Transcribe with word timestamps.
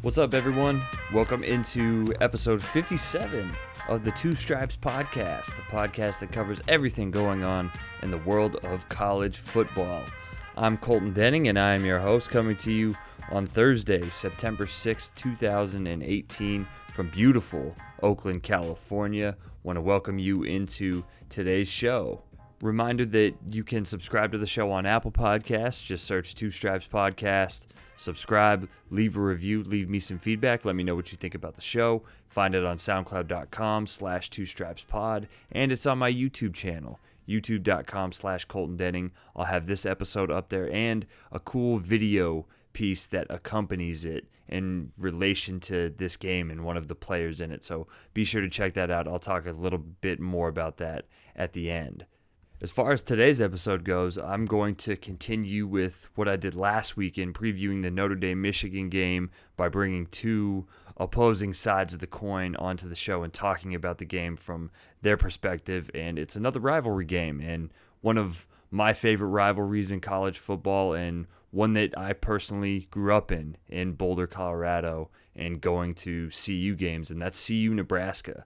What's 0.00 0.16
up, 0.16 0.32
everyone? 0.32 0.80
Welcome 1.12 1.42
into 1.42 2.14
episode 2.20 2.62
57 2.62 3.52
of 3.88 4.04
the 4.04 4.12
Two 4.12 4.36
Stripes 4.36 4.76
Podcast, 4.76 5.56
the 5.56 5.62
podcast 5.62 6.20
that 6.20 6.30
covers 6.30 6.62
everything 6.68 7.10
going 7.10 7.42
on 7.42 7.72
in 8.02 8.12
the 8.12 8.18
world 8.18 8.64
of 8.64 8.88
college 8.88 9.38
football. 9.38 10.04
I'm 10.56 10.78
Colton 10.78 11.12
Denning, 11.12 11.48
and 11.48 11.58
I 11.58 11.74
am 11.74 11.84
your 11.84 11.98
host, 11.98 12.30
coming 12.30 12.56
to 12.58 12.70
you 12.70 12.94
on 13.32 13.48
Thursday, 13.48 14.08
September 14.10 14.68
6, 14.68 15.10
2018, 15.16 16.68
from 16.92 17.10
beautiful 17.10 17.74
Oakland, 18.00 18.44
California. 18.44 19.36
Want 19.64 19.78
to 19.78 19.82
welcome 19.82 20.20
you 20.20 20.44
into 20.44 21.04
today's 21.28 21.68
show. 21.68 22.22
Reminder 22.60 23.06
that 23.06 23.34
you 23.50 23.62
can 23.62 23.84
subscribe 23.84 24.32
to 24.32 24.38
the 24.38 24.46
show 24.46 24.70
on 24.72 24.84
Apple 24.86 25.12
Podcasts. 25.12 25.84
Just 25.84 26.04
search 26.04 26.34
Two 26.34 26.50
Stripes 26.50 26.88
Podcast 26.88 27.66
subscribe, 27.98 28.68
leave 28.90 29.16
a 29.16 29.20
review, 29.20 29.62
leave 29.62 29.90
me 29.90 29.98
some 29.98 30.18
feedback. 30.18 30.64
Let 30.64 30.76
me 30.76 30.84
know 30.84 30.96
what 30.96 31.12
you 31.12 31.18
think 31.18 31.34
about 31.34 31.56
the 31.56 31.60
show. 31.60 32.02
Find 32.26 32.54
it 32.54 32.64
on 32.64 32.76
soundcloud.com 32.76 33.86
slash 33.86 34.30
two 34.30 34.46
stripes 34.46 34.84
pod, 34.84 35.28
and 35.52 35.72
it's 35.72 35.86
on 35.86 35.98
my 35.98 36.10
YouTube 36.10 36.54
channel, 36.54 37.00
youtube.com 37.28 38.12
slash 38.12 38.44
Colton 38.44 38.76
Denning. 38.76 39.12
I'll 39.36 39.44
have 39.44 39.66
this 39.66 39.84
episode 39.84 40.30
up 40.30 40.48
there 40.48 40.70
and 40.72 41.06
a 41.32 41.40
cool 41.40 41.78
video 41.78 42.46
piece 42.72 43.06
that 43.08 43.26
accompanies 43.28 44.04
it 44.04 44.28
in 44.48 44.92
relation 44.96 45.60
to 45.60 45.92
this 45.98 46.16
game 46.16 46.50
and 46.50 46.64
one 46.64 46.76
of 46.76 46.88
the 46.88 46.94
players 46.94 47.40
in 47.40 47.50
it. 47.50 47.64
So 47.64 47.86
be 48.14 48.24
sure 48.24 48.40
to 48.40 48.48
check 48.48 48.74
that 48.74 48.90
out. 48.90 49.06
I'll 49.06 49.18
talk 49.18 49.46
a 49.46 49.52
little 49.52 49.78
bit 49.78 50.20
more 50.20 50.48
about 50.48 50.78
that 50.78 51.04
at 51.36 51.52
the 51.52 51.70
end. 51.70 52.06
As 52.60 52.72
far 52.72 52.90
as 52.90 53.02
today's 53.02 53.40
episode 53.40 53.84
goes, 53.84 54.18
I'm 54.18 54.44
going 54.44 54.74
to 54.76 54.96
continue 54.96 55.64
with 55.64 56.08
what 56.16 56.26
I 56.26 56.34
did 56.34 56.56
last 56.56 56.96
week 56.96 57.16
in 57.16 57.32
previewing 57.32 57.82
the 57.82 57.90
Notre 57.90 58.16
Dame 58.16 58.42
Michigan 58.42 58.88
game 58.88 59.30
by 59.56 59.68
bringing 59.68 60.06
two 60.06 60.66
opposing 60.96 61.54
sides 61.54 61.94
of 61.94 62.00
the 62.00 62.08
coin 62.08 62.56
onto 62.56 62.88
the 62.88 62.96
show 62.96 63.22
and 63.22 63.32
talking 63.32 63.76
about 63.76 63.98
the 63.98 64.04
game 64.04 64.36
from 64.36 64.72
their 65.02 65.16
perspective. 65.16 65.88
And 65.94 66.18
it's 66.18 66.34
another 66.34 66.58
rivalry 66.58 67.04
game 67.04 67.40
and 67.40 67.72
one 68.00 68.18
of 68.18 68.48
my 68.72 68.92
favorite 68.92 69.28
rivalries 69.28 69.92
in 69.92 70.00
college 70.00 70.40
football 70.40 70.94
and 70.94 71.28
one 71.52 71.74
that 71.74 71.96
I 71.96 72.12
personally 72.12 72.88
grew 72.90 73.14
up 73.14 73.30
in 73.30 73.56
in 73.68 73.92
Boulder, 73.92 74.26
Colorado, 74.26 75.10
and 75.36 75.60
going 75.60 75.94
to 75.94 76.28
CU 76.30 76.74
games, 76.74 77.12
and 77.12 77.22
that's 77.22 77.46
CU 77.46 77.72
Nebraska. 77.72 78.44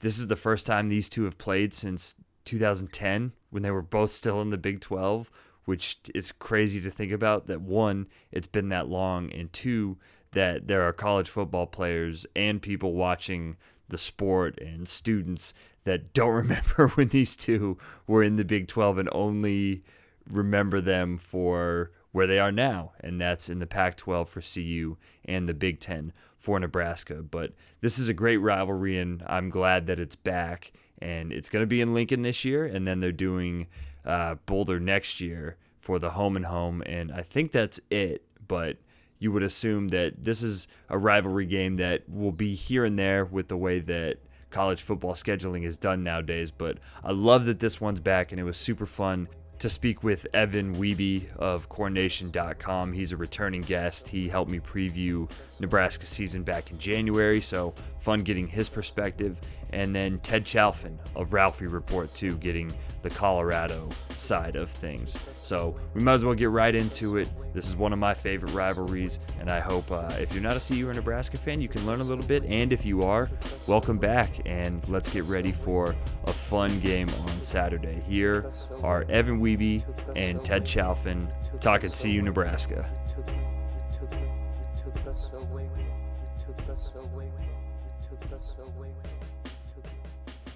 This 0.00 0.18
is 0.18 0.26
the 0.26 0.36
first 0.36 0.66
time 0.66 0.88
these 0.88 1.08
two 1.08 1.24
have 1.24 1.38
played 1.38 1.72
since 1.72 2.16
2010 2.46 3.32
when 3.50 3.62
they 3.62 3.70
were 3.70 3.82
both 3.82 4.10
still 4.10 4.40
in 4.40 4.50
the 4.50 4.56
Big 4.56 4.80
12, 4.80 5.30
which 5.66 5.98
is 6.14 6.32
crazy 6.32 6.80
to 6.80 6.90
think 6.90 7.12
about 7.12 7.46
that 7.46 7.60
one, 7.60 8.06
it's 8.32 8.46
been 8.46 8.70
that 8.70 8.88
long, 8.88 9.30
and 9.32 9.52
two, 9.52 9.98
that 10.32 10.68
there 10.68 10.82
are 10.82 10.92
college 10.92 11.28
football 11.28 11.66
players 11.66 12.26
and 12.34 12.62
people 12.62 12.94
watching 12.94 13.56
the 13.88 13.98
sport 13.98 14.58
and 14.60 14.88
students 14.88 15.54
that 15.84 16.12
don't 16.12 16.30
remember 16.34 16.88
when 16.88 17.08
these 17.08 17.36
two 17.36 17.76
were 18.06 18.22
in 18.22 18.36
the 18.36 18.44
Big 18.44 18.68
12 18.68 18.98
and 18.98 19.08
only 19.12 19.82
remember 20.28 20.80
them 20.80 21.16
for 21.16 21.90
where 22.12 22.26
they 22.26 22.38
are 22.38 22.52
now, 22.52 22.92
and 23.00 23.20
that's 23.20 23.50
in 23.50 23.58
the 23.58 23.66
Pac 23.66 23.96
12 23.96 24.28
for 24.28 24.40
CU 24.40 24.96
and 25.26 25.48
the 25.48 25.54
Big 25.54 25.80
10 25.80 26.12
for 26.38 26.58
Nebraska. 26.58 27.16
But 27.16 27.52
this 27.80 27.98
is 27.98 28.08
a 28.08 28.14
great 28.14 28.38
rivalry, 28.38 28.98
and 28.98 29.22
I'm 29.26 29.50
glad 29.50 29.86
that 29.86 30.00
it's 30.00 30.16
back 30.16 30.72
and 31.00 31.32
it's 31.32 31.48
going 31.48 31.62
to 31.62 31.66
be 31.66 31.80
in 31.80 31.94
Lincoln 31.94 32.22
this 32.22 32.44
year, 32.44 32.64
and 32.64 32.86
then 32.86 33.00
they're 33.00 33.12
doing 33.12 33.66
uh, 34.04 34.36
Boulder 34.46 34.80
next 34.80 35.20
year 35.20 35.56
for 35.78 35.98
the 35.98 36.10
home 36.10 36.36
and 36.36 36.46
home, 36.46 36.82
and 36.86 37.12
I 37.12 37.22
think 37.22 37.52
that's 37.52 37.80
it. 37.90 38.22
But 38.46 38.78
you 39.18 39.32
would 39.32 39.42
assume 39.42 39.88
that 39.88 40.24
this 40.24 40.42
is 40.42 40.68
a 40.88 40.98
rivalry 40.98 41.46
game 41.46 41.76
that 41.76 42.08
will 42.08 42.32
be 42.32 42.54
here 42.54 42.84
and 42.84 42.98
there 42.98 43.24
with 43.24 43.48
the 43.48 43.56
way 43.56 43.80
that 43.80 44.18
college 44.50 44.82
football 44.82 45.14
scheduling 45.14 45.64
is 45.64 45.76
done 45.76 46.02
nowadays. 46.02 46.50
But 46.50 46.78
I 47.04 47.12
love 47.12 47.44
that 47.46 47.58
this 47.58 47.80
one's 47.80 48.00
back, 48.00 48.32
and 48.32 48.40
it 48.40 48.44
was 48.44 48.56
super 48.56 48.86
fun 48.86 49.28
to 49.58 49.70
speak 49.70 50.02
with 50.02 50.26
Evan 50.34 50.76
Wiebe 50.76 51.34
of 51.36 51.68
CornNation.com. 51.68 52.92
He's 52.92 53.12
a 53.12 53.16
returning 53.16 53.62
guest. 53.62 54.08
He 54.08 54.28
helped 54.28 54.50
me 54.50 54.60
preview 54.60 55.30
Nebraska 55.60 56.06
season 56.06 56.42
back 56.42 56.70
in 56.70 56.78
January, 56.78 57.40
so 57.40 57.74
fun 57.98 58.20
getting 58.20 58.46
his 58.46 58.68
perspective. 58.68 59.40
And 59.70 59.94
then 59.94 60.20
Ted 60.20 60.44
Chalfin 60.44 60.96
of 61.16 61.32
Ralphie 61.32 61.66
Report 61.66 62.12
2 62.14 62.36
getting 62.36 62.72
the 63.02 63.10
Colorado 63.10 63.88
side 64.16 64.54
of 64.54 64.70
things. 64.70 65.18
So 65.42 65.76
we 65.92 66.02
might 66.02 66.14
as 66.14 66.24
well 66.24 66.34
get 66.34 66.50
right 66.50 66.74
into 66.74 67.16
it. 67.16 67.30
This 67.52 67.66
is 67.66 67.74
one 67.76 67.92
of 67.92 67.98
my 67.98 68.14
favorite 68.14 68.52
rivalries, 68.52 69.18
and 69.40 69.50
I 69.50 69.60
hope 69.60 69.90
uh, 69.90 70.12
if 70.20 70.32
you're 70.32 70.42
not 70.42 70.56
a 70.56 70.60
CU 70.60 70.88
or 70.88 70.94
Nebraska 70.94 71.36
fan, 71.36 71.60
you 71.60 71.68
can 71.68 71.84
learn 71.84 72.00
a 72.00 72.04
little 72.04 72.26
bit. 72.26 72.44
And 72.44 72.72
if 72.72 72.84
you 72.84 73.02
are, 73.02 73.28
welcome 73.66 73.98
back, 73.98 74.40
and 74.46 74.86
let's 74.88 75.08
get 75.08 75.24
ready 75.24 75.52
for 75.52 75.96
a 76.26 76.32
fun 76.32 76.78
game 76.80 77.08
on 77.26 77.42
Saturday. 77.42 78.02
Here 78.06 78.52
are 78.82 79.04
Evan 79.08 79.40
Wiebe 79.40 79.82
and 80.14 80.44
Ted 80.44 80.64
Chalfin 80.64 81.28
talking 81.60 81.90
CU 81.90 82.22
Nebraska. 82.22 82.88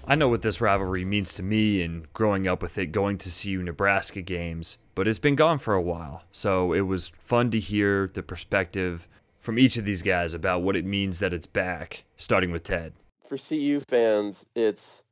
I 0.07 0.15
know 0.15 0.27
what 0.27 0.41
this 0.41 0.59
rivalry 0.59 1.05
means 1.05 1.33
to 1.35 1.43
me 1.43 1.81
and 1.83 2.11
growing 2.13 2.47
up 2.47 2.61
with 2.63 2.77
it, 2.77 2.87
going 2.87 3.17
to 3.19 3.29
CU 3.29 3.61
Nebraska 3.61 4.21
games, 4.21 4.77
but 4.95 5.07
it's 5.07 5.19
been 5.19 5.35
gone 5.35 5.59
for 5.59 5.73
a 5.73 5.81
while. 5.81 6.23
So 6.31 6.73
it 6.73 6.81
was 6.81 7.09
fun 7.19 7.51
to 7.51 7.59
hear 7.59 8.09
the 8.13 8.23
perspective 8.23 9.07
from 9.37 9.59
each 9.59 9.77
of 9.77 9.85
these 9.85 10.01
guys 10.01 10.33
about 10.33 10.63
what 10.63 10.75
it 10.75 10.85
means 10.85 11.19
that 11.19 11.33
it's 11.33 11.47
back, 11.47 12.03
starting 12.17 12.51
with 12.51 12.63
Ted. 12.63 12.93
For 13.27 13.37
CU 13.37 13.79
fans, 13.87 14.45
it's 14.55 15.03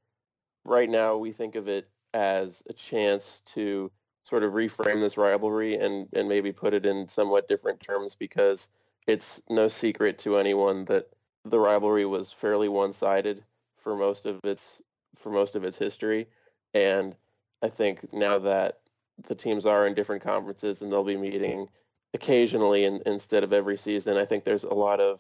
right 0.66 0.90
now 0.90 1.18
we 1.18 1.32
think 1.32 1.56
of 1.56 1.68
it 1.68 1.88
as 2.14 2.64
a 2.70 2.74
chance 2.74 3.42
to 3.46 3.92
sort 4.24 4.44
of 4.44 4.54
reframe 4.54 5.02
this 5.02 5.18
rivalry 5.18 5.76
and, 5.76 6.08
and 6.14 6.28
maybe 6.28 6.52
put 6.52 6.74
it 6.74 6.86
in 6.86 7.08
somewhat 7.08 7.48
different 7.48 7.80
terms 7.80 8.16
because 8.16 8.70
it's 9.08 9.42
no 9.50 9.68
secret 9.68 10.20
to 10.20 10.38
anyone 10.38 10.86
that 10.86 11.10
the 11.46 11.60
rivalry 11.60 12.06
was 12.06 12.32
fairly 12.32 12.68
one-sided 12.68 13.44
for 13.80 13.96
most 13.96 14.26
of 14.26 14.40
its 14.44 14.82
for 15.16 15.32
most 15.32 15.56
of 15.56 15.64
its 15.64 15.78
history. 15.78 16.28
And 16.74 17.16
I 17.62 17.70
think 17.70 18.14
now 18.14 18.40
that 18.40 18.80
the 19.28 19.36
teams 19.36 19.66
are 19.66 19.88
in 19.88 19.94
different 19.94 20.24
conferences 20.24 20.82
and 20.82 20.92
they'll 20.92 21.04
be 21.04 21.18
meeting 21.18 21.68
occasionally 22.14 22.86
in, 22.86 23.02
instead 23.06 23.44
of 23.44 23.54
every 23.54 23.78
season, 23.78 24.18
I 24.18 24.26
think 24.26 24.44
there's 24.44 24.64
a 24.64 24.74
lot 24.74 25.00
of 25.00 25.20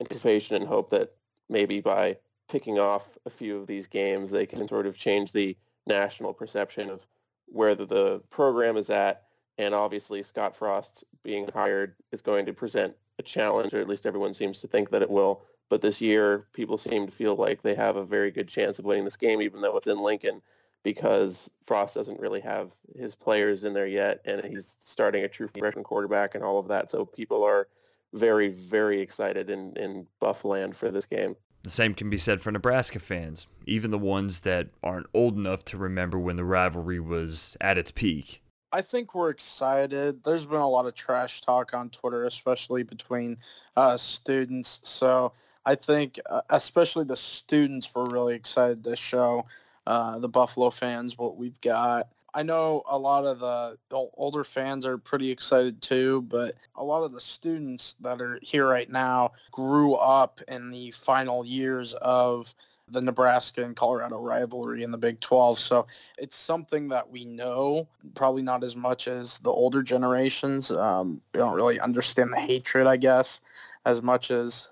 anticipation 0.00 0.56
and 0.56 0.66
hope 0.66 0.90
that 0.90 1.12
maybe 1.48 1.80
by 1.80 2.16
picking 2.48 2.78
off 2.78 3.18
a 3.26 3.30
few 3.30 3.58
of 3.58 3.66
these 3.66 3.86
games, 3.86 4.30
they 4.30 4.46
can 4.46 4.66
sort 4.68 4.86
of 4.86 4.96
change 4.96 5.32
the 5.32 5.56
national 5.86 6.32
perception 6.32 6.90
of 6.90 7.06
where 7.46 7.74
the, 7.74 7.86
the 7.86 8.22
program 8.30 8.76
is 8.76 8.90
at. 8.90 9.24
And 9.58 9.74
obviously, 9.74 10.22
Scott 10.22 10.54
Frost 10.54 11.04
being 11.22 11.48
hired 11.52 11.94
is 12.12 12.22
going 12.22 12.46
to 12.46 12.52
present 12.52 12.94
a 13.18 13.22
challenge, 13.22 13.72
or 13.72 13.80
at 13.80 13.88
least 13.88 14.06
everyone 14.06 14.34
seems 14.34 14.60
to 14.60 14.68
think 14.68 14.90
that 14.90 15.02
it 15.02 15.10
will, 15.10 15.42
but 15.68 15.82
this 15.82 16.00
year, 16.00 16.46
people 16.52 16.78
seem 16.78 17.06
to 17.06 17.12
feel 17.12 17.34
like 17.34 17.62
they 17.62 17.74
have 17.74 17.96
a 17.96 18.04
very 18.04 18.30
good 18.30 18.48
chance 18.48 18.78
of 18.78 18.84
winning 18.84 19.04
this 19.04 19.16
game, 19.16 19.42
even 19.42 19.60
though 19.60 19.76
it's 19.76 19.86
in 19.86 19.98
Lincoln, 19.98 20.40
because 20.82 21.50
Frost 21.62 21.94
doesn't 21.94 22.20
really 22.20 22.40
have 22.40 22.72
his 22.96 23.14
players 23.14 23.64
in 23.64 23.74
there 23.74 23.86
yet, 23.86 24.20
and 24.24 24.44
he's 24.44 24.76
starting 24.80 25.24
a 25.24 25.28
true 25.28 25.48
freshman 25.48 25.84
quarterback 25.84 26.34
and 26.34 26.44
all 26.44 26.58
of 26.58 26.68
that. 26.68 26.90
So 26.90 27.04
people 27.04 27.42
are 27.42 27.66
very, 28.12 28.48
very 28.48 29.00
excited 29.00 29.50
in, 29.50 29.76
in 29.76 30.06
Buffland 30.22 30.74
for 30.74 30.90
this 30.90 31.06
game. 31.06 31.34
The 31.64 31.70
same 31.70 31.94
can 31.94 32.08
be 32.08 32.18
said 32.18 32.40
for 32.40 32.52
Nebraska 32.52 33.00
fans, 33.00 33.48
even 33.66 33.90
the 33.90 33.98
ones 33.98 34.40
that 34.40 34.68
aren't 34.84 35.08
old 35.12 35.36
enough 35.36 35.64
to 35.66 35.76
remember 35.76 36.16
when 36.16 36.36
the 36.36 36.44
rivalry 36.44 37.00
was 37.00 37.56
at 37.60 37.76
its 37.76 37.90
peak. 37.90 38.40
I 38.76 38.82
think 38.82 39.14
we're 39.14 39.30
excited. 39.30 40.22
There's 40.22 40.44
been 40.44 40.60
a 40.60 40.68
lot 40.68 40.84
of 40.84 40.94
trash 40.94 41.40
talk 41.40 41.72
on 41.72 41.88
Twitter, 41.88 42.26
especially 42.26 42.82
between 42.82 43.38
uh, 43.74 43.96
students. 43.96 44.80
So 44.82 45.32
I 45.64 45.76
think, 45.76 46.20
uh, 46.28 46.42
especially 46.50 47.06
the 47.06 47.16
students, 47.16 47.94
were 47.94 48.04
really 48.04 48.34
excited 48.34 48.84
to 48.84 48.94
show 48.94 49.46
uh, 49.86 50.18
the 50.18 50.28
Buffalo 50.28 50.68
fans 50.68 51.16
what 51.16 51.38
we've 51.38 51.58
got. 51.62 52.08
I 52.34 52.42
know 52.42 52.82
a 52.86 52.98
lot 52.98 53.24
of 53.24 53.38
the 53.38 53.78
older 54.12 54.44
fans 54.44 54.84
are 54.84 54.98
pretty 54.98 55.30
excited 55.30 55.80
too, 55.80 56.20
but 56.28 56.54
a 56.74 56.84
lot 56.84 57.02
of 57.02 57.12
the 57.12 57.20
students 57.22 57.94
that 58.02 58.20
are 58.20 58.38
here 58.42 58.68
right 58.68 58.90
now 58.90 59.32
grew 59.52 59.94
up 59.94 60.42
in 60.48 60.70
the 60.70 60.90
final 60.90 61.46
years 61.46 61.94
of 61.94 62.54
the 62.88 63.00
Nebraska 63.00 63.64
and 63.64 63.74
Colorado 63.74 64.20
rivalry 64.20 64.82
in 64.82 64.90
the 64.90 64.98
Big 64.98 65.20
12. 65.20 65.58
So 65.58 65.86
it's 66.18 66.36
something 66.36 66.88
that 66.88 67.10
we 67.10 67.24
know, 67.24 67.88
probably 68.14 68.42
not 68.42 68.62
as 68.62 68.76
much 68.76 69.08
as 69.08 69.38
the 69.40 69.50
older 69.50 69.82
generations. 69.82 70.70
Um, 70.70 71.20
we 71.34 71.38
don't 71.38 71.54
really 71.54 71.80
understand 71.80 72.32
the 72.32 72.38
hatred, 72.38 72.86
I 72.86 72.96
guess, 72.96 73.40
as 73.84 74.02
much 74.02 74.30
as 74.30 74.70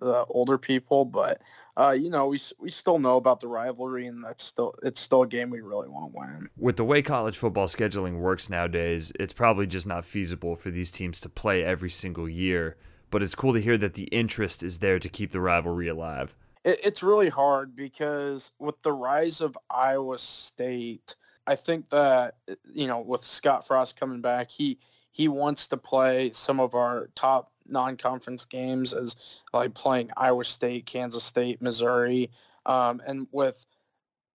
the 0.00 0.24
older 0.30 0.56
people. 0.56 1.04
But 1.04 1.42
uh, 1.76 1.90
you 1.90 2.10
know, 2.10 2.26
we 2.28 2.40
we 2.58 2.70
still 2.70 2.98
know 2.98 3.16
about 3.16 3.40
the 3.40 3.48
rivalry, 3.48 4.06
and 4.06 4.22
that's 4.22 4.44
still 4.44 4.74
it's 4.82 5.00
still 5.00 5.22
a 5.22 5.26
game 5.26 5.48
we 5.50 5.60
really 5.60 5.88
want 5.88 6.12
to 6.12 6.18
win. 6.18 6.48
With 6.58 6.76
the 6.76 6.84
way 6.84 7.00
college 7.02 7.38
football 7.38 7.66
scheduling 7.66 8.18
works 8.18 8.50
nowadays, 8.50 9.12
it's 9.18 9.32
probably 9.32 9.66
just 9.66 9.86
not 9.86 10.04
feasible 10.04 10.56
for 10.56 10.70
these 10.70 10.90
teams 10.90 11.20
to 11.20 11.28
play 11.28 11.62
every 11.64 11.90
single 11.90 12.28
year. 12.28 12.76
but 13.10 13.22
it's 13.22 13.34
cool 13.34 13.52
to 13.52 13.60
hear 13.60 13.76
that 13.76 13.92
the 13.92 14.04
interest 14.04 14.62
is 14.62 14.78
there 14.78 14.98
to 14.98 15.06
keep 15.06 15.32
the 15.32 15.40
rivalry 15.40 15.86
alive. 15.86 16.34
It's 16.64 17.02
really 17.02 17.28
hard 17.28 17.74
because 17.74 18.52
with 18.58 18.80
the 18.82 18.92
rise 18.92 19.40
of 19.40 19.58
Iowa 19.70 20.18
State, 20.18 21.16
I 21.46 21.56
think 21.56 21.88
that 21.90 22.36
you 22.72 22.86
know 22.86 23.00
with 23.00 23.24
Scott 23.24 23.66
Frost 23.66 23.98
coming 23.98 24.20
back, 24.20 24.50
he 24.50 24.78
he 25.10 25.28
wants 25.28 25.68
to 25.68 25.76
play 25.76 26.30
some 26.32 26.60
of 26.60 26.74
our 26.74 27.08
top 27.14 27.52
non-conference 27.66 28.44
games 28.44 28.92
as 28.92 29.16
like 29.52 29.74
playing 29.74 30.10
Iowa 30.16 30.44
State, 30.44 30.86
Kansas 30.86 31.24
State, 31.24 31.60
Missouri, 31.60 32.30
um, 32.66 33.00
and 33.06 33.26
with 33.32 33.64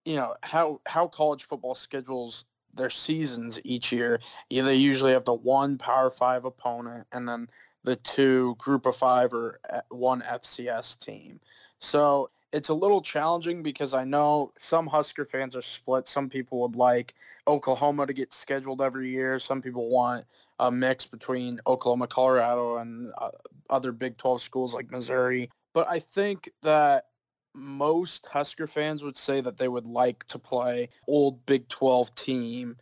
you 0.05 0.15
know 0.15 0.35
how 0.43 0.81
how 0.85 1.07
college 1.07 1.43
football 1.43 1.75
schedules 1.75 2.45
their 2.73 2.89
seasons 2.89 3.59
each 3.63 3.91
year. 3.91 4.19
Yeah, 4.49 4.63
they 4.63 4.75
usually 4.75 5.13
have 5.13 5.25
the 5.25 5.33
one 5.33 5.77
Power 5.77 6.09
Five 6.09 6.45
opponent 6.45 7.07
and 7.11 7.27
then 7.27 7.47
the 7.87 7.95
two 7.95 8.53
Group 8.57 8.85
of 8.85 8.97
Five 8.97 9.33
or 9.33 9.61
uh, 9.71 9.79
one 9.87 10.21
FCS 10.21 10.99
team. 10.99 11.39
So 11.79 12.29
it's 12.51 12.67
a 12.67 12.73
little 12.73 13.01
challenging 13.01 13.63
because 13.63 13.93
I 13.93 14.03
know 14.03 14.51
some 14.57 14.87
Husker 14.87 15.23
fans 15.23 15.55
are 15.55 15.61
split. 15.61 16.05
Some 16.05 16.27
people 16.27 16.59
would 16.63 16.75
like 16.75 17.13
Oklahoma 17.47 18.05
to 18.05 18.11
get 18.11 18.33
scheduled 18.33 18.81
every 18.81 19.09
year. 19.09 19.39
Some 19.39 19.61
people 19.61 19.89
want 19.89 20.25
a 20.59 20.69
mix 20.69 21.05
between 21.05 21.61
Oklahoma, 21.65 22.07
Colorado, 22.07 22.75
and 22.75 23.13
uh, 23.17 23.29
other 23.69 23.93
Big 23.93 24.17
12 24.17 24.41
schools 24.41 24.73
like 24.73 24.91
Missouri. 24.91 25.49
But 25.73 25.87
I 25.89 25.99
think 25.99 26.49
that 26.63 27.05
most 27.53 28.25
Husker 28.25 28.67
fans 28.67 29.01
would 29.01 29.15
say 29.15 29.39
that 29.39 29.55
they 29.55 29.69
would 29.69 29.87
like 29.87 30.25
to 30.27 30.39
play 30.39 30.89
old 31.07 31.45
Big 31.45 31.69
12 31.69 32.13
team 32.15 32.75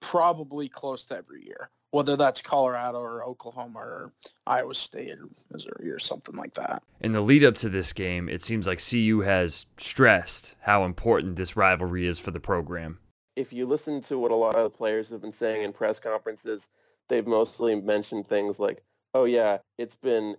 probably 0.00 0.68
close 0.68 1.06
to 1.06 1.16
every 1.16 1.46
year, 1.46 1.70
whether 1.90 2.16
that's 2.16 2.40
Colorado 2.40 3.00
or 3.00 3.24
Oklahoma 3.24 3.78
or 3.78 4.12
Iowa 4.46 4.74
State 4.74 5.18
or 5.18 5.28
Missouri 5.50 5.90
or 5.90 5.98
something 5.98 6.36
like 6.36 6.54
that. 6.54 6.82
In 7.00 7.12
the 7.12 7.20
lead 7.20 7.44
up 7.44 7.56
to 7.56 7.68
this 7.68 7.92
game, 7.92 8.28
it 8.28 8.42
seems 8.42 8.66
like 8.66 8.80
CU 8.84 9.20
has 9.20 9.66
stressed 9.76 10.54
how 10.60 10.84
important 10.84 11.36
this 11.36 11.56
rivalry 11.56 12.06
is 12.06 12.18
for 12.18 12.30
the 12.30 12.40
program. 12.40 12.98
If 13.36 13.52
you 13.52 13.66
listen 13.66 14.00
to 14.02 14.18
what 14.18 14.30
a 14.30 14.36
lot 14.36 14.56
of 14.56 14.64
the 14.64 14.70
players 14.70 15.10
have 15.10 15.20
been 15.20 15.32
saying 15.32 15.62
in 15.62 15.72
press 15.72 15.98
conferences, 15.98 16.68
they've 17.08 17.26
mostly 17.26 17.74
mentioned 17.74 18.28
things 18.28 18.60
like, 18.60 18.82
oh 19.14 19.24
yeah, 19.24 19.58
it's 19.78 19.94
been 19.94 20.36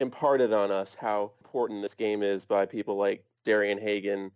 imparted 0.00 0.52
on 0.52 0.70
us 0.70 0.94
how 0.94 1.32
important 1.40 1.82
this 1.82 1.94
game 1.94 2.22
is 2.22 2.44
by 2.44 2.66
people 2.66 2.96
like 2.96 3.24
Darian 3.44 3.78
Hagan 3.78 4.30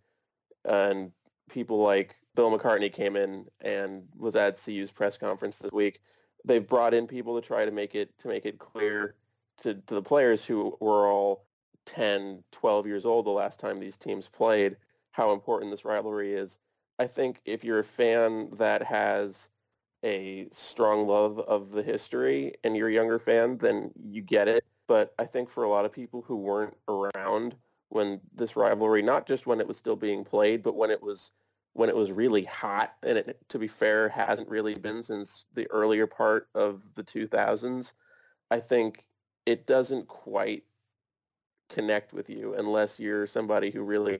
and 0.65 1.11
people 1.49 1.81
like 1.81 2.15
Bill 2.35 2.57
McCartney 2.57 2.91
came 2.91 3.15
in 3.15 3.45
and 3.61 4.03
was 4.17 4.35
at 4.35 4.61
CU's 4.63 4.91
press 4.91 5.17
conference 5.17 5.59
this 5.59 5.71
week. 5.71 6.01
They've 6.45 6.65
brought 6.65 6.93
in 6.93 7.07
people 7.07 7.39
to 7.39 7.45
try 7.45 7.65
to 7.65 7.71
make 7.71 7.95
it 7.95 8.17
to 8.19 8.27
make 8.27 8.45
it 8.45 8.59
clear 8.59 9.15
to, 9.59 9.75
to 9.75 9.95
the 9.95 10.01
players 10.01 10.45
who 10.45 10.77
were 10.79 11.07
all 11.07 11.45
10, 11.85 12.43
12 12.51 12.87
years 12.87 13.05
old 13.05 13.25
the 13.25 13.31
last 13.31 13.59
time 13.59 13.79
these 13.79 13.97
teams 13.97 14.27
played 14.27 14.77
how 15.11 15.31
important 15.31 15.71
this 15.71 15.85
rivalry 15.85 16.33
is. 16.33 16.57
I 16.99 17.07
think 17.07 17.39
if 17.45 17.63
you're 17.63 17.79
a 17.79 17.83
fan 17.83 18.49
that 18.53 18.83
has 18.83 19.49
a 20.03 20.47
strong 20.51 21.07
love 21.07 21.39
of 21.39 21.71
the 21.71 21.83
history 21.83 22.55
and 22.63 22.75
you're 22.75 22.89
a 22.89 22.93
younger 22.93 23.19
fan, 23.19 23.57
then 23.57 23.91
you 24.03 24.21
get 24.21 24.47
it. 24.47 24.65
But 24.87 25.13
I 25.17 25.25
think 25.25 25.49
for 25.49 25.63
a 25.63 25.69
lot 25.69 25.85
of 25.85 25.91
people 25.91 26.21
who 26.21 26.35
weren't 26.35 26.75
around 26.87 27.55
when 27.89 28.19
this 28.33 28.55
rivalry, 28.55 29.01
not 29.01 29.27
just 29.27 29.47
when 29.47 29.59
it 29.59 29.67
was 29.67 29.77
still 29.77 29.95
being 29.95 30.23
played, 30.23 30.61
but 30.61 30.75
when 30.75 30.91
it 30.91 31.01
was 31.01 31.31
when 31.73 31.89
it 31.89 31.95
was 31.95 32.11
really 32.11 32.43
hot, 32.43 32.93
and 33.03 33.17
it, 33.17 33.37
to 33.49 33.59
be 33.59 33.67
fair, 33.67 34.09
hasn't 34.09 34.47
really 34.47 34.75
been 34.75 35.03
since 35.03 35.45
the 35.53 35.69
earlier 35.71 36.07
part 36.07 36.47
of 36.53 36.81
the 36.95 37.03
2000s. 37.03 37.93
I 38.51 38.59
think 38.59 39.05
it 39.45 39.65
doesn't 39.65 40.07
quite 40.07 40.63
connect 41.69 42.13
with 42.13 42.29
you 42.29 42.53
unless 42.53 42.99
you're 42.99 43.25
somebody 43.25 43.71
who 43.71 43.81
really 43.81 44.19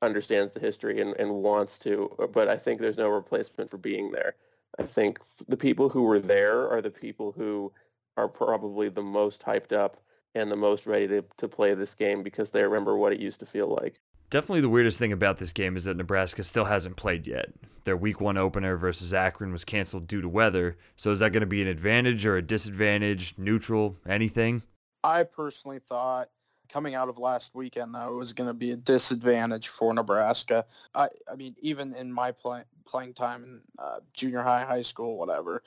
understands 0.00 0.54
the 0.54 0.60
history 0.60 1.00
and, 1.00 1.14
and 1.16 1.34
wants 1.34 1.78
to. 1.80 2.14
Uh, 2.18 2.26
but 2.26 2.48
I 2.48 2.56
think 2.56 2.80
there's 2.80 2.96
no 2.96 3.08
replacement 3.08 3.68
for 3.68 3.78
being 3.78 4.12
there. 4.12 4.36
I 4.78 4.84
think 4.84 5.18
the 5.48 5.56
people 5.56 5.88
who 5.88 6.02
were 6.02 6.20
there 6.20 6.68
are 6.68 6.80
the 6.80 6.90
people 6.90 7.32
who 7.32 7.72
are 8.16 8.28
probably 8.28 8.88
the 8.88 9.02
most 9.02 9.42
hyped 9.42 9.72
up 9.72 10.00
and 10.34 10.50
the 10.50 10.56
most 10.56 10.86
ready 10.86 11.08
to, 11.08 11.24
to 11.38 11.48
play 11.48 11.74
this 11.74 11.94
game 11.94 12.22
because 12.22 12.50
they 12.50 12.62
remember 12.62 12.96
what 12.96 13.12
it 13.12 13.20
used 13.20 13.40
to 13.40 13.46
feel 13.46 13.68
like. 13.68 14.00
Definitely 14.30 14.60
the 14.60 14.68
weirdest 14.68 14.98
thing 14.98 15.12
about 15.12 15.38
this 15.38 15.52
game 15.52 15.76
is 15.76 15.84
that 15.84 15.96
Nebraska 15.96 16.44
still 16.44 16.66
hasn't 16.66 16.96
played 16.96 17.26
yet. 17.26 17.50
Their 17.84 17.96
week 17.96 18.20
one 18.20 18.36
opener 18.36 18.76
versus 18.76 19.14
Akron 19.14 19.52
was 19.52 19.64
canceled 19.64 20.06
due 20.06 20.20
to 20.20 20.28
weather. 20.28 20.76
So 20.96 21.10
is 21.10 21.20
that 21.20 21.32
going 21.32 21.40
to 21.40 21.46
be 21.46 21.62
an 21.62 21.68
advantage 21.68 22.26
or 22.26 22.36
a 22.36 22.42
disadvantage, 22.42 23.34
neutral, 23.38 23.96
anything? 24.06 24.62
I 25.02 25.22
personally 25.22 25.78
thought 25.78 26.28
coming 26.68 26.94
out 26.94 27.08
of 27.08 27.16
last 27.16 27.54
weekend 27.54 27.94
though 27.94 28.12
it 28.12 28.16
was 28.16 28.34
going 28.34 28.48
to 28.48 28.54
be 28.54 28.72
a 28.72 28.76
disadvantage 28.76 29.68
for 29.68 29.94
Nebraska. 29.94 30.66
I 30.94 31.08
I 31.30 31.36
mean 31.36 31.56
even 31.62 31.94
in 31.94 32.12
my 32.12 32.30
play, 32.32 32.64
playing 32.84 33.14
time 33.14 33.44
in 33.44 33.60
uh, 33.78 34.00
junior 34.12 34.42
high, 34.42 34.64
high 34.64 34.82
school, 34.82 35.18
whatever, 35.18 35.62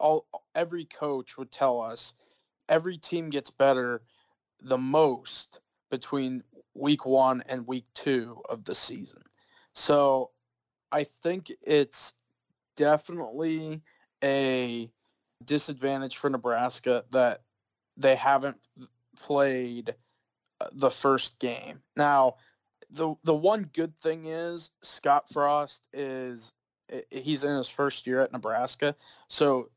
all 0.00 0.26
every 0.56 0.84
coach 0.86 1.38
would 1.38 1.52
tell 1.52 1.80
us 1.80 2.14
every 2.68 2.96
team 2.96 3.30
gets 3.30 3.50
better 3.50 4.02
the 4.60 4.78
most 4.78 5.60
between 5.90 6.42
week 6.74 7.04
one 7.06 7.42
and 7.48 7.66
week 7.66 7.86
two 7.94 8.42
of 8.48 8.64
the 8.64 8.74
season. 8.74 9.22
So 9.74 10.30
I 10.90 11.04
think 11.04 11.52
it's 11.62 12.12
definitely 12.76 13.82
a 14.22 14.90
disadvantage 15.44 16.16
for 16.16 16.30
Nebraska 16.30 17.04
that 17.10 17.42
they 17.96 18.14
haven't 18.14 18.58
played 19.18 19.94
uh, 20.60 20.68
the 20.72 20.90
first 20.90 21.38
game. 21.38 21.80
Now, 21.96 22.36
the 22.90 23.14
the 23.24 23.34
one 23.34 23.70
good 23.72 23.96
thing 23.96 24.26
is 24.26 24.70
Scott 24.82 25.28
Frost 25.32 25.82
is 25.92 26.52
he's 27.10 27.44
in 27.44 27.56
his 27.56 27.68
first 27.68 28.06
year 28.06 28.20
at 28.20 28.32
Nebraska, 28.32 28.94
so 29.28 29.70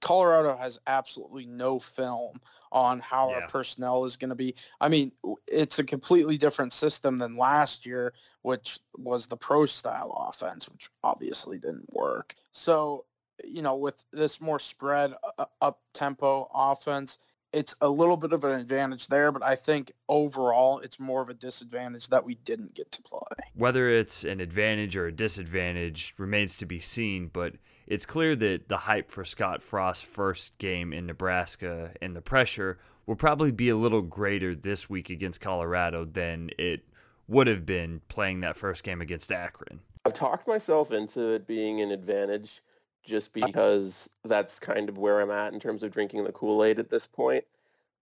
Colorado 0.00 0.56
has 0.56 0.78
absolutely 0.86 1.46
no 1.46 1.78
film 1.78 2.40
on 2.74 2.98
how 2.98 3.30
yeah. 3.30 3.36
our 3.36 3.48
personnel 3.48 4.04
is 4.04 4.16
going 4.16 4.28
to 4.28 4.34
be. 4.34 4.54
I 4.80 4.88
mean, 4.88 5.12
it's 5.46 5.78
a 5.78 5.84
completely 5.84 6.36
different 6.36 6.72
system 6.72 7.18
than 7.18 7.36
last 7.36 7.86
year, 7.86 8.12
which 8.42 8.80
was 8.98 9.28
the 9.28 9.36
pro 9.36 9.64
style 9.64 10.28
offense, 10.28 10.68
which 10.68 10.90
obviously 11.02 11.56
didn't 11.56 11.90
work. 11.94 12.34
So, 12.52 13.04
you 13.44 13.62
know, 13.62 13.76
with 13.76 14.04
this 14.12 14.40
more 14.40 14.58
spread 14.58 15.14
uh, 15.38 15.46
up 15.62 15.80
tempo 15.94 16.50
offense, 16.52 17.18
it's 17.52 17.76
a 17.80 17.88
little 17.88 18.16
bit 18.16 18.32
of 18.32 18.42
an 18.42 18.58
advantage 18.58 19.06
there, 19.06 19.30
but 19.30 19.44
I 19.44 19.54
think 19.54 19.92
overall 20.08 20.80
it's 20.80 20.98
more 20.98 21.22
of 21.22 21.28
a 21.28 21.34
disadvantage 21.34 22.08
that 22.08 22.24
we 22.24 22.34
didn't 22.34 22.74
get 22.74 22.90
to 22.90 23.02
play. 23.02 23.20
Whether 23.54 23.88
it's 23.90 24.24
an 24.24 24.40
advantage 24.40 24.96
or 24.96 25.06
a 25.06 25.12
disadvantage 25.12 26.14
remains 26.18 26.58
to 26.58 26.66
be 26.66 26.80
seen, 26.80 27.30
but 27.32 27.54
it's 27.86 28.06
clear 28.06 28.34
that 28.36 28.68
the 28.68 28.76
hype 28.76 29.10
for 29.10 29.24
Scott 29.24 29.62
Frost's 29.62 30.04
first 30.04 30.56
game 30.58 30.92
in 30.92 31.06
Nebraska 31.06 31.92
and 32.00 32.14
the 32.16 32.20
pressure 32.20 32.78
will 33.06 33.16
probably 33.16 33.50
be 33.50 33.68
a 33.68 33.76
little 33.76 34.02
greater 34.02 34.54
this 34.54 34.88
week 34.88 35.10
against 35.10 35.40
Colorado 35.40 36.04
than 36.04 36.50
it 36.58 36.84
would 37.28 37.46
have 37.46 37.66
been 37.66 38.00
playing 38.08 38.40
that 38.40 38.56
first 38.56 38.84
game 38.84 39.00
against 39.00 39.30
Akron. 39.32 39.80
I've 40.06 40.14
talked 40.14 40.46
myself 40.46 40.92
into 40.92 41.32
it 41.32 41.46
being 41.46 41.80
an 41.80 41.90
advantage 41.90 42.62
just 43.04 43.32
because 43.32 44.08
that's 44.24 44.58
kind 44.58 44.88
of 44.88 44.98
where 44.98 45.20
I'm 45.20 45.30
at 45.30 45.52
in 45.52 45.60
terms 45.60 45.82
of 45.82 45.90
drinking 45.90 46.24
the 46.24 46.32
Kool-Aid 46.32 46.78
at 46.78 46.90
this 46.90 47.06
point. 47.06 47.44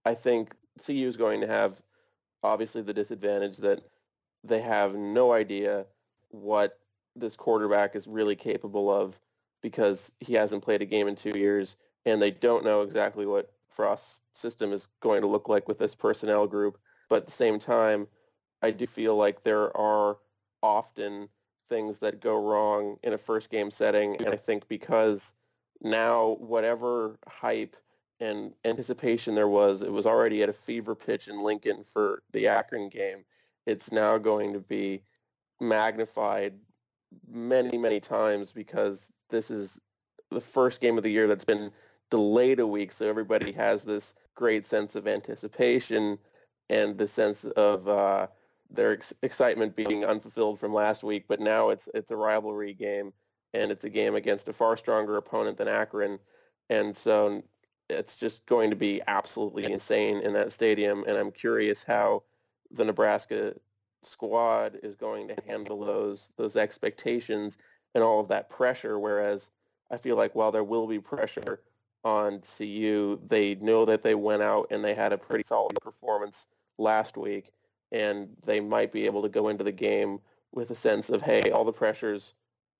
I 0.05 0.13
think 0.13 0.55
CU 0.85 1.07
is 1.07 1.17
going 1.17 1.41
to 1.41 1.47
have 1.47 1.81
obviously 2.41 2.81
the 2.81 2.93
disadvantage 2.93 3.57
that 3.57 3.81
they 4.43 4.61
have 4.61 4.95
no 4.95 5.31
idea 5.31 5.85
what 6.29 6.79
this 7.15 7.35
quarterback 7.35 7.95
is 7.95 8.07
really 8.07 8.35
capable 8.35 8.89
of 8.89 9.19
because 9.63 10.11
he 10.19 10.33
hasn't 10.33 10.63
played 10.63 10.83
a 10.83 10.85
game 10.85 11.07
in 11.07 11.15
two 11.15 11.35
years 11.35 11.75
and 12.05 12.21
they 12.21 12.29
don't 12.29 12.65
know 12.65 12.83
exactly 12.83 13.25
what 13.25 13.51
Frost's 13.69 14.21
system 14.33 14.71
is 14.71 14.87
going 14.99 15.21
to 15.21 15.27
look 15.27 15.49
like 15.49 15.67
with 15.67 15.79
this 15.79 15.95
personnel 15.95 16.45
group. 16.45 16.77
But 17.09 17.17
at 17.17 17.25
the 17.25 17.31
same 17.31 17.57
time, 17.57 18.07
I 18.61 18.69
do 18.69 18.85
feel 18.85 19.15
like 19.15 19.43
there 19.43 19.75
are 19.75 20.17
often 20.61 21.29
things 21.69 21.99
that 21.99 22.21
go 22.21 22.39
wrong 22.39 22.97
in 23.03 23.13
a 23.13 23.17
first 23.17 23.49
game 23.49 23.71
setting. 23.71 24.17
And 24.17 24.27
I 24.27 24.35
think 24.35 24.67
because 24.67 25.33
now 25.81 26.37
whatever 26.39 27.17
hype 27.27 27.75
and 28.19 28.53
anticipation 28.65 29.33
there 29.33 29.47
was, 29.47 29.81
it 29.81 29.91
was 29.91 30.05
already 30.05 30.43
at 30.43 30.49
a 30.49 30.53
fever 30.53 30.93
pitch 30.93 31.29
in 31.29 31.39
Lincoln 31.39 31.83
for 31.83 32.21
the 32.31 32.47
Akron 32.47 32.89
game. 32.89 33.23
It's 33.65 33.91
now 33.91 34.17
going 34.17 34.53
to 34.53 34.59
be 34.59 35.03
magnified 35.59 36.53
many, 37.27 37.77
many 37.77 37.99
times 37.99 38.51
because 38.51 39.11
this 39.33 39.51
is 39.51 39.81
the 40.29 40.39
first 40.39 40.79
game 40.79 40.95
of 40.95 41.03
the 41.03 41.11
year 41.11 41.27
that's 41.27 41.43
been 41.43 41.71
delayed 42.09 42.59
a 42.59 42.67
week. 42.67 42.91
So 42.91 43.07
everybody 43.07 43.51
has 43.53 43.83
this 43.83 44.13
great 44.35 44.65
sense 44.65 44.95
of 44.95 45.07
anticipation 45.07 46.19
and 46.69 46.97
the 46.97 47.07
sense 47.07 47.43
of 47.43 47.87
uh, 47.87 48.27
their 48.69 48.93
ex- 48.93 49.13
excitement 49.23 49.75
being 49.75 50.05
unfulfilled 50.05 50.59
from 50.59 50.73
last 50.73 51.03
week, 51.03 51.25
but 51.27 51.39
now 51.39 51.69
it's 51.69 51.89
it's 51.93 52.11
a 52.11 52.15
rivalry 52.15 52.73
game 52.73 53.11
and 53.53 53.71
it's 53.71 53.83
a 53.83 53.89
game 53.89 54.15
against 54.15 54.47
a 54.47 54.53
far 54.53 54.77
stronger 54.77 55.17
opponent 55.17 55.57
than 55.57 55.67
Akron, 55.67 56.19
and 56.69 56.95
so 56.95 57.43
it's 57.89 58.15
just 58.15 58.45
going 58.45 58.69
to 58.69 58.75
be 58.75 59.01
absolutely 59.07 59.65
insane 59.65 60.21
in 60.21 60.33
that 60.33 60.51
stadium. 60.51 61.03
And 61.07 61.17
I'm 61.17 61.31
curious 61.31 61.83
how 61.83 62.23
the 62.71 62.85
Nebraska 62.85 63.53
squad 64.03 64.79
is 64.81 64.95
going 64.95 65.27
to 65.27 65.35
handle 65.47 65.83
those 65.83 66.29
those 66.37 66.55
expectations 66.55 67.57
and 67.93 68.03
all 68.03 68.19
of 68.19 68.27
that 68.29 68.49
pressure. 68.49 68.99
Whereas 68.99 69.49
I 69.91 69.97
feel 69.97 70.15
like 70.15 70.35
while 70.35 70.51
there 70.51 70.63
will 70.63 70.87
be 70.87 70.99
pressure 70.99 71.61
on 72.03 72.41
CU, 72.41 73.19
they 73.27 73.55
know 73.55 73.85
that 73.85 74.01
they 74.01 74.15
went 74.15 74.41
out 74.41 74.67
and 74.71 74.83
they 74.83 74.93
had 74.93 75.13
a 75.13 75.17
pretty 75.17 75.43
solid 75.43 75.77
performance 75.81 76.47
last 76.77 77.17
week, 77.17 77.51
and 77.91 78.29
they 78.45 78.59
might 78.59 78.91
be 78.91 79.05
able 79.05 79.21
to 79.21 79.29
go 79.29 79.47
into 79.47 79.63
the 79.63 79.71
game 79.71 80.19
with 80.51 80.71
a 80.71 80.75
sense 80.75 81.09
of, 81.09 81.21
hey, 81.21 81.51
all 81.51 81.63
the 81.63 81.73
pressures 81.73 82.33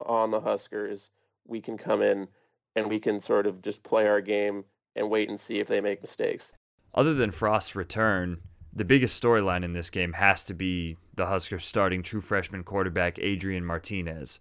on 0.05 0.31
the 0.31 0.41
Huskers. 0.41 1.09
We 1.45 1.61
can 1.61 1.77
come 1.77 2.01
in 2.01 2.27
and 2.75 2.89
we 2.89 2.99
can 2.99 3.19
sort 3.19 3.45
of 3.45 3.61
just 3.61 3.83
play 3.83 4.07
our 4.07 4.21
game 4.21 4.65
and 4.95 5.09
wait 5.09 5.29
and 5.29 5.39
see 5.39 5.59
if 5.59 5.67
they 5.67 5.81
make 5.81 6.01
mistakes. 6.01 6.53
Other 6.93 7.13
than 7.13 7.31
Frost's 7.31 7.75
return, 7.75 8.39
the 8.71 8.85
biggest 8.85 9.21
storyline 9.21 9.63
in 9.63 9.73
this 9.73 9.89
game 9.89 10.13
has 10.13 10.43
to 10.45 10.53
be 10.53 10.97
the 11.15 11.25
Huskers 11.25 11.65
starting 11.65 12.03
true 12.03 12.21
freshman 12.21 12.63
quarterback 12.63 13.19
Adrian 13.19 13.65
Martinez. 13.65 14.39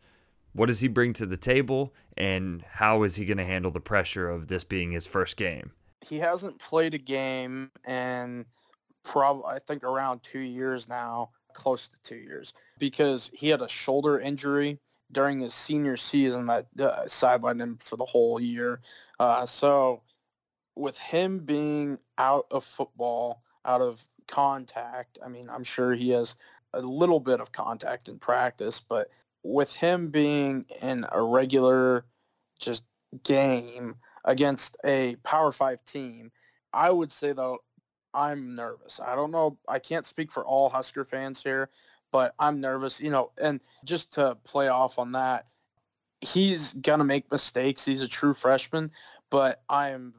What 0.54 0.66
does 0.66 0.80
he 0.80 0.88
bring 0.88 1.12
to 1.14 1.26
the 1.26 1.36
table, 1.36 1.94
and 2.16 2.62
how 2.68 3.04
is 3.04 3.16
he 3.16 3.24
going 3.24 3.38
to 3.38 3.44
handle 3.44 3.70
the 3.70 3.80
pressure 3.80 4.28
of 4.28 4.48
this 4.48 4.64
being 4.64 4.92
his 4.92 5.06
first 5.06 5.36
game? 5.36 5.72
He 6.02 6.18
hasn't 6.18 6.58
played 6.58 6.94
a 6.94 6.98
game 6.98 7.70
in 7.86 8.44
probably 9.02 9.44
I 9.46 9.58
think 9.58 9.82
around 9.82 10.22
two 10.22 10.40
years 10.40 10.88
now, 10.88 11.30
close 11.54 11.88
to 11.88 11.96
two 12.04 12.16
years, 12.16 12.52
because 12.78 13.30
he 13.34 13.48
had 13.48 13.62
a 13.62 13.68
shoulder 13.68 14.20
injury 14.20 14.78
during 15.10 15.40
his 15.40 15.54
senior 15.54 15.96
season 15.96 16.46
that 16.46 16.66
uh, 16.80 17.04
sidelined 17.04 17.60
him 17.60 17.76
for 17.78 17.96
the 17.96 18.04
whole 18.04 18.40
year. 18.40 18.80
Uh, 19.20 19.44
so 19.46 20.02
with 20.74 20.98
him 20.98 21.38
being 21.38 21.98
out 22.18 22.46
of 22.50 22.64
football, 22.64 23.42
out 23.64 23.80
of 23.80 24.06
contact, 24.26 25.18
I 25.24 25.28
mean, 25.28 25.48
I'm 25.50 25.64
sure 25.64 25.94
he 25.94 26.10
has 26.10 26.36
a 26.72 26.80
little 26.80 27.20
bit 27.20 27.40
of 27.40 27.52
contact 27.52 28.08
in 28.08 28.18
practice, 28.18 28.80
but 28.80 29.08
with 29.42 29.74
him 29.74 30.08
being 30.08 30.66
in 30.80 31.06
a 31.10 31.22
regular 31.22 32.04
just 32.60 32.84
game 33.24 33.96
against 34.24 34.76
a 34.84 35.16
Power 35.24 35.52
5 35.52 35.84
team, 35.84 36.30
I 36.72 36.90
would 36.90 37.12
say 37.12 37.32
though 37.32 37.58
I'm 38.14 38.54
nervous. 38.54 39.00
I 39.00 39.14
don't 39.14 39.30
know. 39.30 39.58
I 39.68 39.78
can't 39.78 40.06
speak 40.06 40.30
for 40.30 40.44
all 40.44 40.68
Husker 40.68 41.04
fans 41.04 41.42
here, 41.42 41.70
but 42.10 42.34
I'm 42.38 42.60
nervous, 42.60 43.00
you 43.00 43.10
know, 43.10 43.30
and 43.42 43.60
just 43.84 44.12
to 44.14 44.36
play 44.44 44.68
off 44.68 44.98
on 44.98 45.12
that, 45.12 45.46
he's 46.20 46.74
going 46.74 46.98
to 46.98 47.04
make 47.04 47.30
mistakes. 47.32 47.84
He's 47.84 48.02
a 48.02 48.08
true 48.08 48.34
freshman, 48.34 48.90
but 49.30 49.62
I'm 49.68 50.14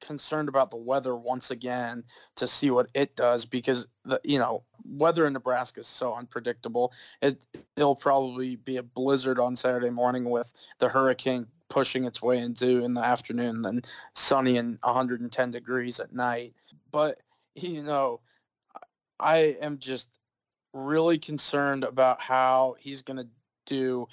concerned 0.00 0.48
about 0.48 0.70
the 0.70 0.76
weather 0.76 1.16
once 1.16 1.50
again 1.50 2.04
to 2.36 2.46
see 2.46 2.70
what 2.70 2.88
it 2.94 3.16
does 3.16 3.44
because 3.44 3.86
the 4.04 4.20
you 4.24 4.38
know 4.38 4.62
weather 4.84 5.26
in 5.26 5.32
Nebraska 5.32 5.80
is 5.80 5.86
so 5.86 6.14
unpredictable. 6.14 6.92
It 7.22 7.44
it'll 7.76 7.96
probably 7.96 8.56
be 8.56 8.76
a 8.76 8.82
blizzard 8.82 9.38
on 9.38 9.56
Saturday 9.56 9.90
morning 9.90 10.24
with 10.28 10.52
the 10.78 10.88
hurricane 10.88 11.46
pushing 11.68 12.04
its 12.04 12.22
way 12.22 12.38
into 12.38 12.84
in 12.84 12.94
the 12.94 13.00
afternoon, 13.00 13.62
then 13.62 13.82
sunny 14.14 14.56
and 14.56 14.78
110 14.82 15.50
degrees 15.50 15.98
at 16.00 16.12
night. 16.14 16.54
But 16.90 17.20
you 17.54 17.82
know, 17.82 18.20
I 19.18 19.56
am 19.60 19.78
just 19.78 20.08
really 20.72 21.18
concerned 21.18 21.84
about 21.84 22.20
how 22.20 22.76
he's 22.78 23.02
going 23.02 23.16
to 23.16 23.28
do 23.64 24.06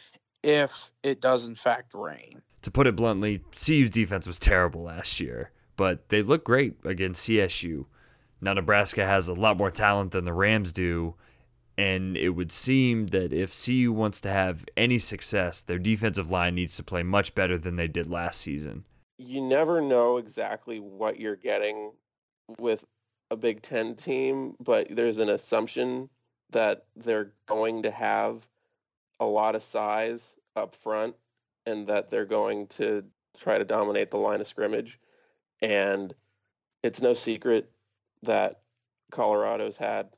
if 0.44 0.92
it 1.04 1.22
does 1.22 1.46
in 1.46 1.56
fact 1.56 1.94
rain. 1.94 2.42
To 2.64 2.72
put 2.72 2.88
it 2.88 2.96
bluntly, 2.96 3.42
CU's 3.52 3.90
defense 3.90 4.26
was 4.26 4.40
terrible 4.40 4.84
last 4.84 5.20
year, 5.20 5.52
but 5.84 6.08
they 6.08 6.22
look 6.22 6.46
great 6.46 6.78
against 6.86 7.28
CSU. 7.28 7.84
Now 8.40 8.54
Nebraska 8.54 9.06
has 9.06 9.28
a 9.28 9.34
lot 9.34 9.58
more 9.58 9.70
talent 9.70 10.14
than 10.14 10.24
the 10.24 10.32
Rams 10.32 10.72
do, 10.72 11.16
and 11.78 12.16
it 12.16 12.30
would 12.30 12.54
seem 12.54 13.08
that 13.08 13.34
if 13.34 13.54
CU 13.66 13.92
wants 13.92 14.22
to 14.22 14.30
have 14.30 14.64
any 14.78 14.98
success, 14.98 15.60
their 15.60 15.78
defensive 15.78 16.32
line 16.32 16.56
needs 16.56 16.78
to 16.78 16.84
play 16.84 17.04
much 17.04 17.36
better 17.36 17.58
than 17.58 17.76
they 17.76 17.90
did 17.90 18.10
last 18.10 18.40
season. 18.40 18.86
You 19.18 19.42
never 19.42 19.82
know 19.82 20.16
exactly 20.16 20.80
what 20.80 21.20
you're 21.20 21.36
getting 21.36 21.92
with 22.58 22.86
a 23.30 23.36
Big 23.36 23.62
Ten 23.62 23.94
team, 23.94 24.56
but 24.64 24.88
there's 24.90 25.18
an 25.18 25.28
assumption 25.28 26.10
that 26.52 26.86
they're 26.96 27.34
going 27.46 27.84
to 27.84 27.92
have 27.92 28.48
a 29.20 29.26
lot 29.26 29.54
of 29.54 29.62
size 29.62 30.34
up 30.56 30.76
front 30.76 31.14
and 31.66 31.86
that 31.88 32.10
they're 32.10 32.24
going 32.24 32.68
to 32.68 33.04
try 33.38 33.58
to 33.58 33.66
dominate 33.66 34.12
the 34.12 34.18
line 34.18 34.40
of 34.40 34.48
scrimmage. 34.48 34.98
And 35.64 36.14
it's 36.84 37.02
no 37.02 37.14
secret 37.14 37.72
that 38.22 38.60
Colorado's 39.12 39.78
had 39.78 40.10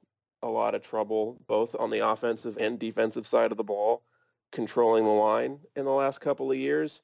a 0.42 0.48
lot 0.48 0.76
of 0.76 0.84
trouble 0.84 1.40
both 1.48 1.76
on 1.80 1.92
the 1.92 2.00
offensive 2.00 2.58
and 2.58 2.80
defensive 2.80 3.28
side 3.28 3.52
of 3.52 3.58
the 3.58 3.64
ball 3.64 4.04
controlling 4.52 5.06
the 5.06 5.12
line 5.12 5.60
in 5.76 5.86
the 5.86 5.92
last 5.92 6.20
couple 6.20 6.52
of 6.52 6.58
years. 6.58 7.02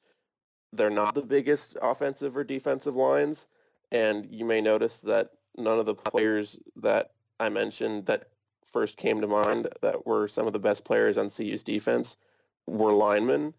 They're 0.72 0.90
not 0.90 1.14
the 1.14 1.22
biggest 1.22 1.76
offensive 1.80 2.36
or 2.36 2.44
defensive 2.44 2.96
lines. 2.96 3.46
And 3.92 4.26
you 4.30 4.44
may 4.44 4.60
notice 4.60 4.98
that 5.02 5.30
none 5.56 5.78
of 5.78 5.86
the 5.86 5.94
players 5.94 6.58
that 6.76 7.12
I 7.38 7.48
mentioned 7.48 8.06
that 8.06 8.30
first 8.72 8.96
came 8.96 9.20
to 9.20 9.26
mind 9.26 9.68
that 9.82 10.06
were 10.06 10.26
some 10.26 10.46
of 10.46 10.52
the 10.52 10.58
best 10.58 10.84
players 10.84 11.16
on 11.16 11.30
CU's 11.30 11.62
defense 11.62 12.16
were 12.66 12.92
linemen. 12.92 13.54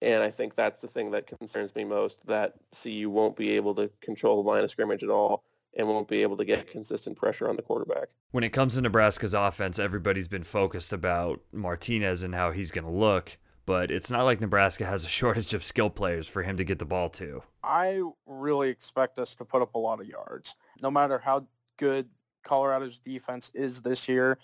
And 0.00 0.22
I 0.22 0.30
think 0.30 0.54
that's 0.54 0.80
the 0.80 0.86
thing 0.86 1.10
that 1.10 1.26
concerns 1.26 1.74
me 1.74 1.84
most, 1.84 2.18
that 2.26 2.54
CU 2.82 3.10
won't 3.10 3.36
be 3.36 3.50
able 3.50 3.74
to 3.76 3.90
control 4.00 4.42
the 4.42 4.48
line 4.48 4.62
of 4.62 4.70
scrimmage 4.70 5.02
at 5.02 5.10
all 5.10 5.42
and 5.76 5.86
won't 5.86 6.08
be 6.08 6.22
able 6.22 6.36
to 6.36 6.44
get 6.44 6.68
consistent 6.70 7.16
pressure 7.16 7.48
on 7.48 7.56
the 7.56 7.62
quarterback. 7.62 8.08
When 8.30 8.44
it 8.44 8.50
comes 8.50 8.74
to 8.74 8.80
Nebraska's 8.80 9.34
offense, 9.34 9.78
everybody's 9.78 10.28
been 10.28 10.42
focused 10.42 10.92
about 10.92 11.40
Martinez 11.52 12.22
and 12.22 12.34
how 12.34 12.52
he's 12.52 12.70
going 12.70 12.84
to 12.84 12.90
look, 12.90 13.38
but 13.66 13.90
it's 13.90 14.10
not 14.10 14.24
like 14.24 14.40
Nebraska 14.40 14.86
has 14.86 15.04
a 15.04 15.08
shortage 15.08 15.52
of 15.54 15.64
skill 15.64 15.90
players 15.90 16.26
for 16.26 16.42
him 16.42 16.56
to 16.56 16.64
get 16.64 16.78
the 16.78 16.84
ball 16.84 17.08
to. 17.10 17.42
I 17.62 18.02
really 18.26 18.70
expect 18.70 19.18
us 19.18 19.34
to 19.36 19.44
put 19.44 19.62
up 19.62 19.74
a 19.74 19.78
lot 19.78 20.00
of 20.00 20.06
yards, 20.06 20.56
no 20.80 20.90
matter 20.90 21.18
how 21.18 21.46
good 21.76 22.08
Colorado's 22.44 22.98
defense 22.98 23.50
is 23.54 23.80
this 23.80 24.08
year. 24.08 24.38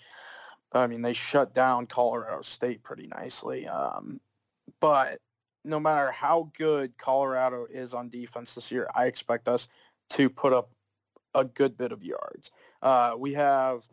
I 0.73 0.87
mean, 0.87 1.01
they 1.01 1.13
shut 1.13 1.53
down 1.53 1.85
Colorado 1.85 2.41
State 2.41 2.83
pretty 2.83 3.07
nicely. 3.07 3.67
Um, 3.67 4.19
but 4.79 5.19
no 5.65 5.79
matter 5.79 6.11
how 6.11 6.51
good 6.57 6.97
Colorado 6.97 7.65
is 7.69 7.93
on 7.93 8.09
defense 8.09 8.55
this 8.55 8.71
year, 8.71 8.89
I 8.95 9.05
expect 9.05 9.47
us 9.47 9.67
to 10.11 10.29
put 10.29 10.53
up 10.53 10.69
a 11.33 11.43
good 11.43 11.77
bit 11.77 11.91
of 11.91 12.03
yards. 12.03 12.51
Uh, 12.81 13.15
we 13.17 13.33
have 13.33 13.83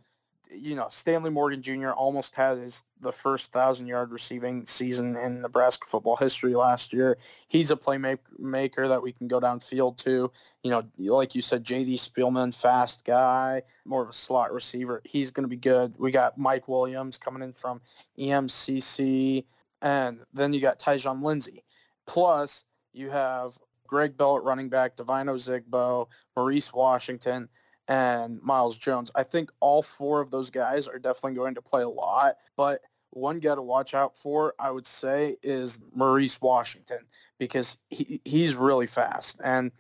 you 0.55 0.77
know, 0.77 0.87
Stanley 0.91 1.31
Morgan 1.31 1.63
Jr. 1.63 1.91
almost 1.91 2.35
had 2.35 2.59
his 2.59 2.83
the 3.01 3.13
first 3.13 3.53
thousand 3.53 3.87
yard 3.87 4.13
receiving 4.13 4.65
season 4.65 5.17
in 5.17 5.41
Nebraska 5.41 5.87
football 5.89 6.17
history 6.17 6.55
last 6.55 6.93
year. 6.93 7.19
He's 7.49 7.71
a 7.71 7.77
playmaker 7.77 8.89
that 8.89 9.03
we 9.03 9.13
can 9.13 9.29
go 9.29 9.41
downfield 9.41 9.97
to. 9.99 10.31
You 10.63 10.71
know, 10.71 10.83
like 10.99 11.35
you 11.35 11.43
said, 11.43 11.65
J.D. 11.65 11.97
Spielman, 11.97 12.55
fast 12.55 13.05
guy, 13.05 13.63
more 13.85 14.03
of 14.03 14.11
a 14.11 14.13
slot 14.13 14.53
receiver. 14.53 15.03
He's 15.05 15.31
going 15.31 15.45
to 15.45 15.49
be 15.49 15.57
good. 15.57 15.95
We 15.99 16.11
got 16.11 16.39
Mike 16.39 16.69
Williams 16.69 17.19
coming 17.19 17.43
in 17.43 17.53
from 17.53 17.81
EMCC, 18.19 19.45
and 19.83 20.21
then 20.33 20.53
you 20.55 20.61
got 20.61 20.79
Tyjon 20.79 21.23
Lindsey. 21.23 21.65
Plus, 22.07 22.65
you 22.93 23.11
have 23.11 23.59
Greg 23.87 24.17
Bell 24.17 24.39
at 24.39 24.45
running 24.45 24.71
back, 24.71 24.97
Devine 24.97 25.27
Ozigbo, 25.27 26.07
Maurice 26.35 26.73
Washington 26.73 27.49
and 27.89 28.41
Miles 28.41 28.79
Jones. 28.79 29.11
I 29.15 29.25
think 29.25 29.51
all 29.61 29.83
four 29.83 30.21
of 30.21 30.31
those 30.31 30.51
guys 30.51 30.89
are 30.89 30.99
definitely 30.99 31.35
going 31.35 31.57
to 31.57 31.63
play 31.63 31.83
a 31.83 31.89
lot, 31.89 32.37
but 32.57 32.81
one 33.11 33.41
guy 33.41 33.55
to 33.55 33.61
watch 33.61 33.93
out 33.93 34.17
for, 34.17 34.55
I 34.59 34.71
would 34.71 34.87
say, 34.87 35.37
is 35.43 35.79
Maurice 35.95 36.41
Washington 36.41 37.01
because 37.39 37.77
he, 37.91 38.23
he's 38.25 38.57
really 38.57 38.87
fast 38.87 39.39
and 39.45 39.71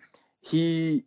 he 0.43 1.05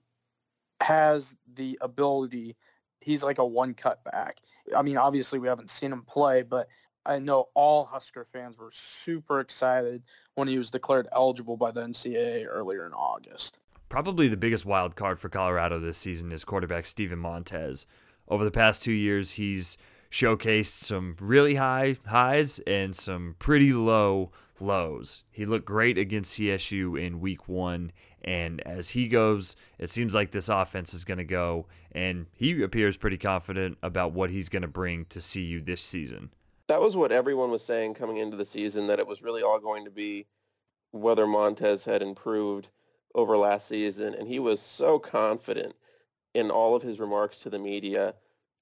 has 0.81 1.35
the 1.53 1.77
ability. 1.81 2.55
He's 2.99 3.23
like 3.23 3.37
a 3.37 3.45
one 3.45 3.75
cut 3.75 4.03
back. 4.03 4.39
I 4.75 4.81
mean, 4.81 4.97
obviously 4.97 5.37
we 5.37 5.47
haven't 5.47 5.69
seen 5.69 5.91
him 5.91 6.01
play, 6.01 6.41
but 6.41 6.67
I 7.05 7.19
know 7.19 7.49
all 7.53 7.85
Husker 7.85 8.25
fans 8.25 8.57
were 8.57 8.71
super 8.71 9.39
excited 9.39 10.03
when 10.33 10.47
he 10.47 10.57
was 10.57 10.71
declared 10.71 11.07
eligible 11.11 11.55
by 11.55 11.71
the 11.71 11.81
NCAA 11.81 12.45
earlier 12.49 12.85
in 12.85 12.93
August. 12.93 13.59
Probably 13.89 14.27
the 14.27 14.37
biggest 14.37 14.65
wild 14.65 14.95
card 14.95 15.19
for 15.19 15.29
Colorado 15.29 15.79
this 15.79 15.97
season 15.97 16.31
is 16.31 16.43
quarterback 16.43 16.85
Steven 16.85 17.19
Montez. 17.19 17.85
Over 18.27 18.43
the 18.43 18.51
past 18.51 18.81
two 18.81 18.91
years, 18.91 19.31
he's 19.31 19.77
showcased 20.09 20.67
some 20.67 21.15
really 21.19 21.55
high 21.55 21.97
highs 22.07 22.59
and 22.59 22.95
some 22.95 23.35
pretty 23.37 23.73
low 23.73 24.31
lows. 24.59 25.23
He 25.31 25.45
looked 25.45 25.65
great 25.65 25.97
against 25.97 26.39
CSU 26.39 26.99
in 26.99 27.19
week 27.19 27.47
one, 27.47 27.91
and 28.23 28.61
as 28.61 28.89
he 28.89 29.07
goes, 29.07 29.55
it 29.77 29.89
seems 29.89 30.15
like 30.15 30.31
this 30.31 30.49
offense 30.49 30.93
is 30.93 31.03
going 31.03 31.17
to 31.19 31.23
go, 31.23 31.67
and 31.91 32.25
he 32.33 32.63
appears 32.63 32.97
pretty 32.97 33.17
confident 33.17 33.77
about 33.83 34.13
what 34.13 34.31
he's 34.31 34.49
going 34.49 34.63
to 34.63 34.67
bring 34.67 35.05
to 35.05 35.19
CU 35.19 35.61
this 35.61 35.81
season. 35.81 36.31
That 36.67 36.81
was 36.81 36.95
what 36.95 37.11
everyone 37.11 37.51
was 37.51 37.63
saying 37.63 37.93
coming 37.93 38.17
into 38.17 38.37
the 38.37 38.45
season, 38.45 38.87
that 38.87 38.99
it 38.99 39.07
was 39.07 39.21
really 39.21 39.43
all 39.43 39.59
going 39.59 39.85
to 39.85 39.91
be 39.91 40.25
whether 40.91 41.27
Montez 41.27 41.85
had 41.85 42.01
improved 42.01 42.69
over 43.13 43.37
last 43.37 43.67
season, 43.67 44.13
and 44.13 44.27
he 44.27 44.39
was 44.39 44.61
so 44.61 44.97
confident 44.99 45.73
in 46.33 46.51
all 46.51 46.75
of 46.75 46.81
his 46.81 46.99
remarks 46.99 47.39
to 47.39 47.49
the 47.49 47.59
media 47.59 48.13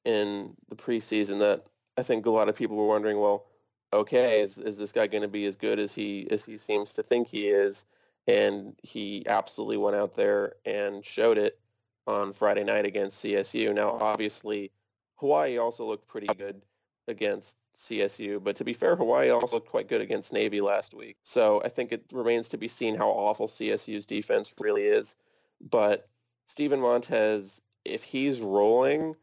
in 0.05 0.55
the 0.69 0.75
preseason 0.75 1.39
that 1.39 1.65
I 1.97 2.03
think 2.03 2.25
a 2.25 2.31
lot 2.31 2.49
of 2.49 2.55
people 2.55 2.75
were 2.75 2.87
wondering, 2.87 3.19
well, 3.19 3.45
okay, 3.91 4.41
is 4.41 4.57
is 4.57 4.77
this 4.77 4.91
guy 4.91 5.07
going 5.07 5.23
to 5.23 5.27
be 5.27 5.45
as 5.45 5.55
good 5.55 5.79
as 5.79 5.93
he 5.93 6.27
as 6.31 6.45
he 6.45 6.57
seems 6.57 6.93
to 6.93 7.03
think 7.03 7.27
he 7.27 7.47
is? 7.47 7.85
And 8.27 8.75
he 8.83 9.25
absolutely 9.27 9.77
went 9.77 9.95
out 9.97 10.15
there 10.15 10.53
and 10.65 11.05
showed 11.05 11.37
it 11.37 11.59
on 12.07 12.31
Friday 12.33 12.63
night 12.63 12.85
against 12.85 13.23
CSU. 13.23 13.73
Now, 13.73 13.97
obviously, 13.99 14.71
Hawaii 15.15 15.57
also 15.57 15.85
looked 15.85 16.07
pretty 16.07 16.33
good 16.33 16.61
against 17.07 17.57
CSU, 17.77 18.43
but 18.43 18.55
to 18.57 18.63
be 18.63 18.73
fair, 18.73 18.95
Hawaii 18.95 19.29
also 19.29 19.55
looked 19.55 19.69
quite 19.69 19.89
good 19.89 20.01
against 20.01 20.31
Navy 20.31 20.61
last 20.61 20.93
week. 20.93 21.17
So 21.23 21.61
I 21.63 21.69
think 21.69 21.91
it 21.91 22.05
remains 22.11 22.49
to 22.49 22.57
be 22.57 22.67
seen 22.67 22.95
how 22.95 23.09
awful 23.09 23.47
CSU's 23.47 24.05
defense 24.05 24.53
really 24.59 24.83
is. 24.83 25.15
But 25.59 26.07
Steven 26.47 26.79
Montez, 26.79 27.61
if 27.83 28.03
he's 28.03 28.41
rolling, 28.41 29.15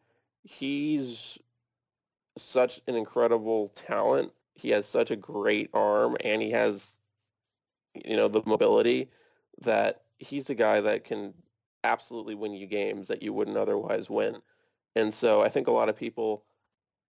he's 0.42 1.38
such 2.36 2.80
an 2.86 2.96
incredible 2.96 3.68
talent. 3.74 4.32
He 4.54 4.70
has 4.70 4.86
such 4.86 5.10
a 5.10 5.16
great 5.16 5.70
arm 5.72 6.16
and 6.24 6.42
he 6.42 6.50
has 6.50 6.98
you 7.94 8.16
know 8.16 8.28
the 8.28 8.42
mobility 8.46 9.10
that 9.62 10.02
he's 10.18 10.48
a 10.50 10.54
guy 10.54 10.80
that 10.80 11.04
can 11.04 11.34
absolutely 11.82 12.34
win 12.34 12.52
you 12.52 12.66
games 12.66 13.08
that 13.08 13.22
you 13.22 13.32
wouldn't 13.32 13.56
otherwise 13.56 14.08
win. 14.10 14.36
And 14.96 15.12
so 15.12 15.40
I 15.40 15.48
think 15.48 15.66
a 15.66 15.72
lot 15.72 15.88
of 15.88 15.96
people 15.96 16.44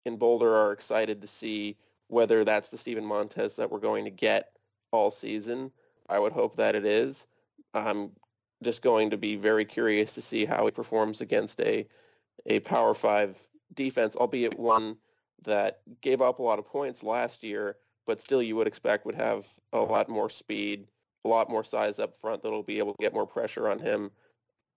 in 0.05 0.17
Boulder 0.17 0.53
are 0.53 0.71
excited 0.71 1.21
to 1.21 1.27
see 1.27 1.77
whether 2.07 2.43
that's 2.43 2.69
the 2.69 2.77
Steven 2.77 3.05
Montez 3.05 3.55
that 3.55 3.71
we're 3.71 3.79
going 3.79 4.05
to 4.05 4.11
get 4.11 4.51
all 4.91 5.11
season. 5.11 5.71
I 6.09 6.19
would 6.19 6.33
hope 6.33 6.57
that 6.57 6.75
it 6.75 6.85
is. 6.85 7.27
I'm 7.73 8.11
just 8.63 8.81
going 8.81 9.09
to 9.11 9.17
be 9.17 9.35
very 9.35 9.65
curious 9.65 10.13
to 10.15 10.21
see 10.21 10.45
how 10.45 10.65
he 10.65 10.71
performs 10.71 11.21
against 11.21 11.59
a 11.61 11.87
a 12.47 12.59
Power 12.61 12.93
Five 12.93 13.37
defense, 13.73 14.15
albeit 14.15 14.57
one 14.57 14.97
that 15.43 15.81
gave 16.01 16.21
up 16.21 16.39
a 16.39 16.43
lot 16.43 16.59
of 16.59 16.65
points 16.65 17.03
last 17.03 17.43
year, 17.43 17.77
but 18.05 18.21
still 18.21 18.41
you 18.41 18.55
would 18.55 18.67
expect 18.67 19.05
would 19.05 19.15
have 19.15 19.45
a 19.73 19.79
lot 19.79 20.09
more 20.09 20.29
speed, 20.29 20.87
a 21.23 21.27
lot 21.27 21.49
more 21.49 21.63
size 21.63 21.99
up 21.99 22.19
front 22.19 22.43
that'll 22.43 22.63
be 22.63 22.79
able 22.79 22.93
to 22.93 23.01
get 23.01 23.13
more 23.13 23.27
pressure 23.27 23.69
on 23.69 23.79
him. 23.79 24.11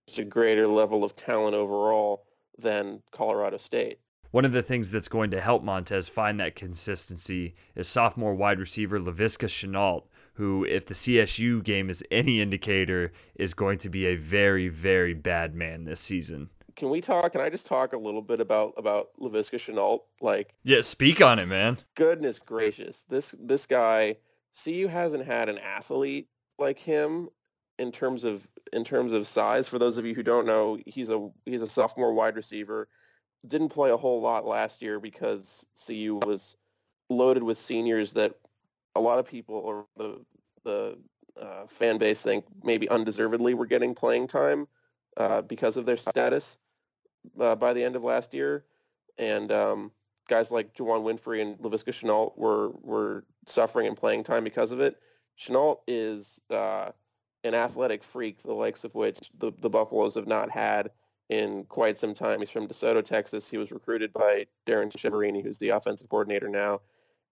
It's 0.07 0.19
a 0.19 0.25
greater 0.25 0.67
level 0.67 1.05
of 1.05 1.17
talent 1.17 1.55
overall 1.55 2.27
than 2.59 3.03
Colorado 3.11 3.57
State. 3.57 3.99
One 4.35 4.45
of 4.45 4.51
the 4.51 4.65
things 4.65 4.91
that's 4.91 5.07
going 5.07 5.31
to 5.31 5.41
help 5.41 5.63
Montez 5.63 6.09
find 6.09 6.41
that 6.41 6.57
consistency 6.57 7.55
is 7.77 7.87
sophomore 7.87 8.35
wide 8.35 8.59
receiver 8.59 8.99
Laviska 8.99 9.47
Shenault, 9.47 10.07
who, 10.33 10.65
if 10.65 10.87
the 10.87 10.95
CSU 10.95 11.63
game 11.63 11.89
is 11.89 12.03
any 12.11 12.41
indicator, 12.41 13.13
is 13.37 13.55
going 13.55 13.79
to 13.79 13.89
be 13.89 14.07
a 14.07 14.17
very, 14.17 14.67
very 14.67 15.15
bad 15.15 15.55
man 15.55 15.85
this 15.85 16.01
season. 16.01 16.51
Can 16.75 16.91
we 16.91 17.01
talk? 17.01 17.31
Can 17.31 17.43
I 17.43 17.49
just 17.49 17.65
talk 17.65 17.93
a 17.93 17.97
little 17.97 18.23
bit 18.23 18.41
about 18.41 18.75
about 18.77 19.11
Laviska 19.21 19.61
Shenault? 19.61 20.01
Like, 20.21 20.53
yeah, 20.65 20.81
speak 20.81 21.21
on 21.21 21.39
it, 21.39 21.47
man. 21.47 21.79
Goodness 21.95 22.41
gracious, 22.41 23.05
this 23.09 23.33
this 23.39 23.67
guy. 23.67 24.17
CU 24.65 24.89
hasn't 24.89 25.25
had 25.27 25.49
an 25.49 25.59
athlete 25.59 26.29
like 26.59 26.81
him 26.81 27.29
in 27.79 27.93
terms 27.93 28.25
of 28.25 28.45
in 28.73 28.83
terms 28.83 29.13
of 29.13 29.29
size. 29.29 29.69
For 29.69 29.79
those 29.79 29.97
of 29.97 30.05
you 30.05 30.15
who 30.17 30.25
don't 30.25 30.45
know, 30.45 30.77
he's 30.87 31.09
a 31.09 31.31
he's 31.47 31.63
a 31.63 31.69
sophomore 31.69 32.15
wide 32.15 32.35
receiver 32.35 32.89
didn't 33.47 33.69
play 33.69 33.91
a 33.91 33.97
whole 33.97 34.21
lot 34.21 34.47
last 34.47 34.83
year 34.83 34.99
because 34.99 35.67
CU 35.87 36.21
was 36.25 36.57
loaded 37.11 37.43
with 37.43 37.59
seniors 37.59 38.13
that 38.15 38.35
a 38.95 39.01
lot 39.01 39.19
of 39.19 39.27
people 39.27 39.57
or 39.57 39.87
the 39.97 40.21
the 40.65 40.99
uh, 41.41 41.67
fan 41.67 41.99
base 41.99 42.23
think 42.23 42.45
maybe 42.63 42.89
undeservedly 42.89 43.55
were 43.55 43.67
getting 43.67 43.95
playing 43.95 44.27
time 44.27 44.67
uh, 45.17 45.43
because 45.43 45.77
of 45.77 45.85
their 45.85 45.97
status 45.97 46.57
uh, 47.41 47.55
by 47.57 47.73
the 47.73 47.83
end 47.83 47.97
of 47.97 48.05
last 48.05 48.35
year, 48.35 48.65
and 49.19 49.51
um, 49.53 49.91
guys 50.29 50.51
like 50.51 50.75
Juwann 50.75 51.03
Winfree 51.03 51.43
and 51.43 51.59
Laviska 51.59 51.93
Shenault 51.93 52.37
were 52.37 52.71
were 52.81 53.25
suffering 53.47 53.87
in 53.87 53.95
playing 53.95 54.25
time 54.25 54.45
because 54.45 54.73
of 54.73 54.81
it. 54.81 54.97
Shenault 55.39 55.81
is 55.87 56.41
uh, 56.51 56.93
an 57.43 57.55
athletic 57.55 58.05
freak, 58.05 58.43
the 58.43 58.53
likes 58.53 58.85
of 58.85 58.95
which 58.95 59.31
the, 59.39 59.53
the 59.61 59.71
Buffaloes 59.71 60.15
have 60.15 60.27
not 60.29 60.51
had 60.51 60.91
in 61.29 61.65
quite 61.65 61.99
some 61.99 62.15
time. 62.15 62.41
He's 62.41 62.51
from 62.51 62.69
DeSoto, 62.69 63.05
Texas. 63.05 63.49
He 63.49 63.57
was 63.57 63.73
recruited 63.73 64.13
by 64.13 64.47
Darren 64.67 64.93
Chiaverini, 64.93 65.43
who's 65.43 65.59
the 65.59 65.71
offensive 65.71 66.09
coordinator 66.09 66.49
now. 66.49 66.81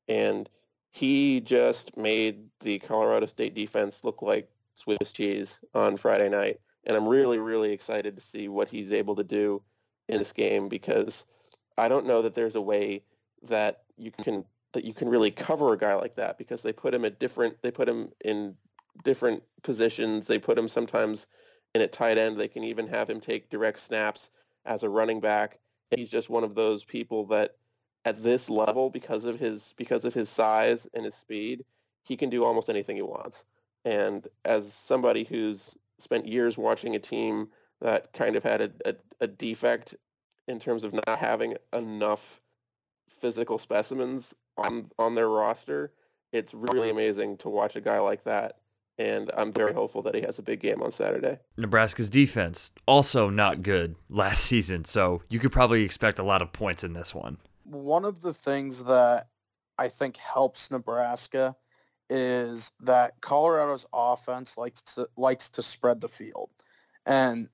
And 0.09 0.49
he 0.91 1.41
just 1.41 1.97
made 1.97 2.45
the 2.61 2.79
Colorado 2.81 3.27
State 3.27 3.55
defense 3.55 4.05
look 4.05 4.23
like 4.23 4.51
Swiss 4.75 5.13
cheese 5.13 5.61
on 5.75 5.97
Friday 5.97 6.29
night. 6.29 6.61
And 6.85 6.97
I'm 6.97 7.07
really, 7.07 7.39
really 7.39 7.73
excited 7.73 8.17
to 8.17 8.23
see 8.23 8.49
what 8.49 8.69
he's 8.69 8.93
able 8.93 9.17
to 9.17 9.25
do 9.25 9.63
in 10.09 10.19
this 10.19 10.33
game 10.33 10.69
because 10.69 11.25
I 11.79 11.89
don't 11.89 12.07
know 12.07 12.23
that 12.23 12.35
there's 12.35 12.57
a 12.57 12.61
way 12.61 13.05
that 13.45 13.83
you 13.97 14.11
can 14.11 14.45
that 14.73 14.85
you 14.85 14.95
can 14.95 15.09
really 15.09 15.31
cover 15.31 15.73
a 15.73 15.79
guy 15.79 15.95
like 15.95 16.17
that 16.17 16.39
because 16.39 16.63
they 16.63 16.73
put 16.73 16.95
him 16.95 17.05
at 17.05 17.19
different 17.19 17.61
they 17.63 17.71
put 17.71 17.89
him 17.89 18.09
in 18.25 18.57
different 19.05 19.43
positions. 19.63 20.27
They 20.27 20.39
put 20.39 20.59
him 20.59 20.69
sometimes 20.69 21.27
and 21.75 21.83
at 21.83 21.93
tight 21.93 22.19
end, 22.19 22.39
they 22.39 22.49
can 22.49 22.65
even 22.65 22.87
have 22.89 23.09
him 23.09 23.21
take 23.21 23.51
direct 23.51 23.81
snaps 23.81 24.31
as 24.65 24.83
a 24.83 24.89
running 24.89 25.21
back. 25.21 25.59
He's 25.91 26.11
just 26.11 26.31
one 26.31 26.45
of 26.45 26.55
those 26.55 26.85
people 26.85 27.27
that 27.27 27.57
at 28.05 28.23
this 28.23 28.51
level, 28.51 28.91
because 28.91 29.25
of 29.25 29.39
his 29.39 29.75
because 29.77 30.05
of 30.05 30.15
his 30.15 30.29
size 30.29 30.89
and 30.93 31.05
his 31.05 31.15
speed, 31.15 31.65
he 32.03 32.17
can 32.17 32.31
do 32.31 32.45
almost 32.45 32.69
anything 32.69 32.97
he 32.97 33.03
wants. 33.03 33.45
And 33.85 34.27
as 34.45 34.73
somebody 34.73 35.25
who's 35.25 35.77
spent 35.99 36.27
years 36.27 36.59
watching 36.59 36.97
a 36.97 36.99
team 36.99 37.49
that 37.81 38.13
kind 38.13 38.37
of 38.37 38.43
had 38.43 38.61
a, 38.61 38.71
a, 38.85 38.95
a 39.21 39.27
defect 39.27 39.95
in 40.49 40.59
terms 40.59 40.85
of 40.85 40.93
not 40.93 41.19
having 41.19 41.57
enough 41.73 42.41
physical 43.21 43.59
specimens 43.59 44.35
on 44.57 44.91
on 44.99 45.15
their 45.15 45.29
roster, 45.29 45.93
it's 46.33 46.53
really 46.55 46.91
amazing 46.91 47.37
to 47.39 47.49
watch 47.49 47.77
a 47.77 47.81
guy 47.81 48.01
like 48.01 48.25
that 48.25 48.59
and 48.99 49.31
I'm 49.37 49.53
very 49.53 49.73
hopeful 49.73 50.03
that 50.03 50.15
he 50.15 50.21
has 50.23 50.39
a 50.39 50.43
big 50.43 50.61
game 50.61 50.83
on 50.83 50.93
Saturday. 50.93 51.39
Nebraska's 51.57 52.11
defense 52.11 52.71
also 52.87 53.31
not 53.31 53.63
good 53.63 53.97
last 54.09 54.45
season, 54.45 54.85
so 54.85 55.23
you 55.29 55.39
could 55.39 55.53
probably 55.53 55.85
expect 55.85 56.19
a 56.19 56.25
lot 56.25 56.43
of 56.43 56.53
points 56.53 56.85
in 56.85 56.93
this 56.93 57.15
one. 57.15 57.39
One 57.65 58.05
of 58.05 58.21
the 58.21 58.35
things 58.35 58.85
that 58.85 59.29
I 59.79 59.89
think 59.89 60.17
helps 60.17 60.71
Nebraska 60.71 61.57
is 62.11 62.71
that 62.81 63.21
Colorado's 63.21 63.87
offense 63.93 64.59
likes 64.59 64.83
to 64.83 65.09
likes 65.17 65.51
to 65.51 65.63
spread 65.63 66.01
the 66.01 66.09
field. 66.09 66.51
And 67.07 67.49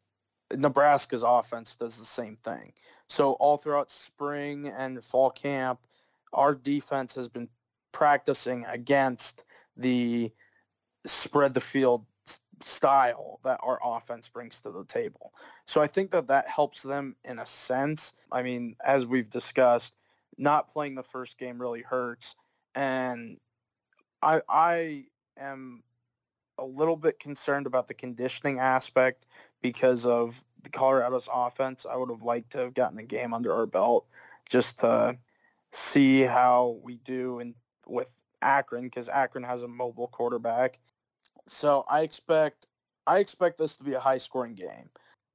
Nebraska's 0.53 1.23
offense 1.23 1.77
does 1.77 1.99
the 1.99 2.05
same 2.05 2.37
thing. 2.37 2.73
So 3.09 3.33
all 3.33 3.57
throughout 3.57 3.91
spring 3.91 4.69
and 4.69 5.03
fall 5.05 5.31
camp, 5.31 5.81
our 6.33 6.55
defense 6.55 7.15
has 7.15 7.29
been 7.29 7.49
practicing 7.93 8.65
against 8.65 9.45
the 9.77 10.33
spread 11.07 11.55
the 11.55 11.61
field 11.61 12.05
style 12.63 13.41
that 13.45 13.61
our 13.63 13.79
offense 13.83 14.29
brings 14.29 14.61
to 14.61 14.71
the 14.71 14.85
table. 14.85 15.33
So 15.67 15.81
I 15.81 15.87
think 15.87 16.11
that 16.11 16.29
that 16.29 16.49
helps 16.49 16.83
them 16.83 17.17
in 17.25 17.39
a 17.39 17.47
sense. 17.47 18.15
I 18.33 18.43
mean, 18.43 18.77
as 18.85 19.07
we've 19.07 19.31
discussed, 19.31 19.95
not 20.37 20.71
playing 20.71 20.95
the 20.95 21.03
first 21.03 21.39
game 21.39 21.61
really 21.61 21.83
hurts, 21.83 22.35
and 22.75 23.39
I 24.23 24.43
I 24.49 25.05
am 25.37 25.83
a 26.59 26.65
little 26.65 26.97
bit 26.97 27.19
concerned 27.19 27.67
about 27.67 27.87
the 27.87 27.95
conditioning 27.95 28.59
aspect 28.59 29.27
because 29.63 30.05
of 30.05 30.43
the 30.63 30.71
Colorado's 30.71 31.29
offense. 31.33 31.87
I 31.89 31.97
would 31.97 32.11
have 32.11 32.23
liked 32.23 32.53
to 32.53 32.59
have 32.59 32.75
gotten 32.75 32.99
a 32.99 33.05
game 33.05 33.33
under 33.33 33.53
our 33.53 33.67
belt 33.67 34.07
just 34.49 34.81
to 34.81 35.17
see 35.73 36.23
how 36.23 36.79
we 36.83 36.97
do 36.97 37.39
and 37.39 37.55
with 37.87 38.15
Akron 38.43 38.85
because 38.85 39.09
Akron 39.09 39.45
has 39.45 39.63
a 39.63 39.69
mobile 39.69 40.09
quarterback 40.09 40.79
so 41.49 41.85
I 41.89 42.03
expect 42.03 42.67
I 43.07 43.19
expect 43.19 43.59
this 43.59 43.77
to 43.77 43.85
be 43.85 43.95
a 43.95 44.01
high 44.01 44.19
scoring 44.19 44.55
game. 44.55 44.91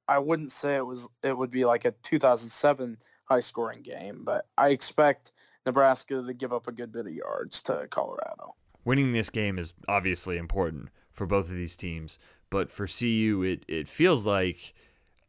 I 0.08 0.18
wouldn't 0.18 0.52
say 0.52 0.76
it 0.76 0.86
was 0.86 1.08
it 1.22 1.36
would 1.36 1.50
be 1.50 1.64
like 1.64 1.84
a 1.84 1.90
2007 2.02 2.98
high 3.24 3.40
scoring 3.40 3.82
game, 3.82 4.22
but 4.22 4.46
I 4.56 4.68
expect 4.68 5.32
Nebraska 5.66 6.22
to 6.22 6.34
give 6.34 6.52
up 6.52 6.68
a 6.68 6.72
good 6.72 6.92
bit 6.92 7.06
of 7.06 7.12
yards 7.12 7.62
to 7.62 7.86
Colorado. 7.90 8.54
Winning 8.84 9.12
this 9.12 9.30
game 9.30 9.58
is 9.58 9.72
obviously 9.88 10.36
important 10.36 10.90
for 11.10 11.26
both 11.26 11.46
of 11.46 11.56
these 11.56 11.76
teams, 11.76 12.18
but 12.50 12.70
for 12.70 12.86
CU 12.86 13.42
it 13.42 13.64
it 13.66 13.88
feels 13.88 14.26
like 14.26 14.74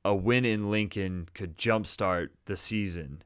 a 0.04 0.14
win 0.14 0.46
in 0.46 0.70
Lincoln 0.70 1.28
could 1.34 1.58
jumpstart 1.58 2.30
the 2.46 2.56
season 2.56 3.24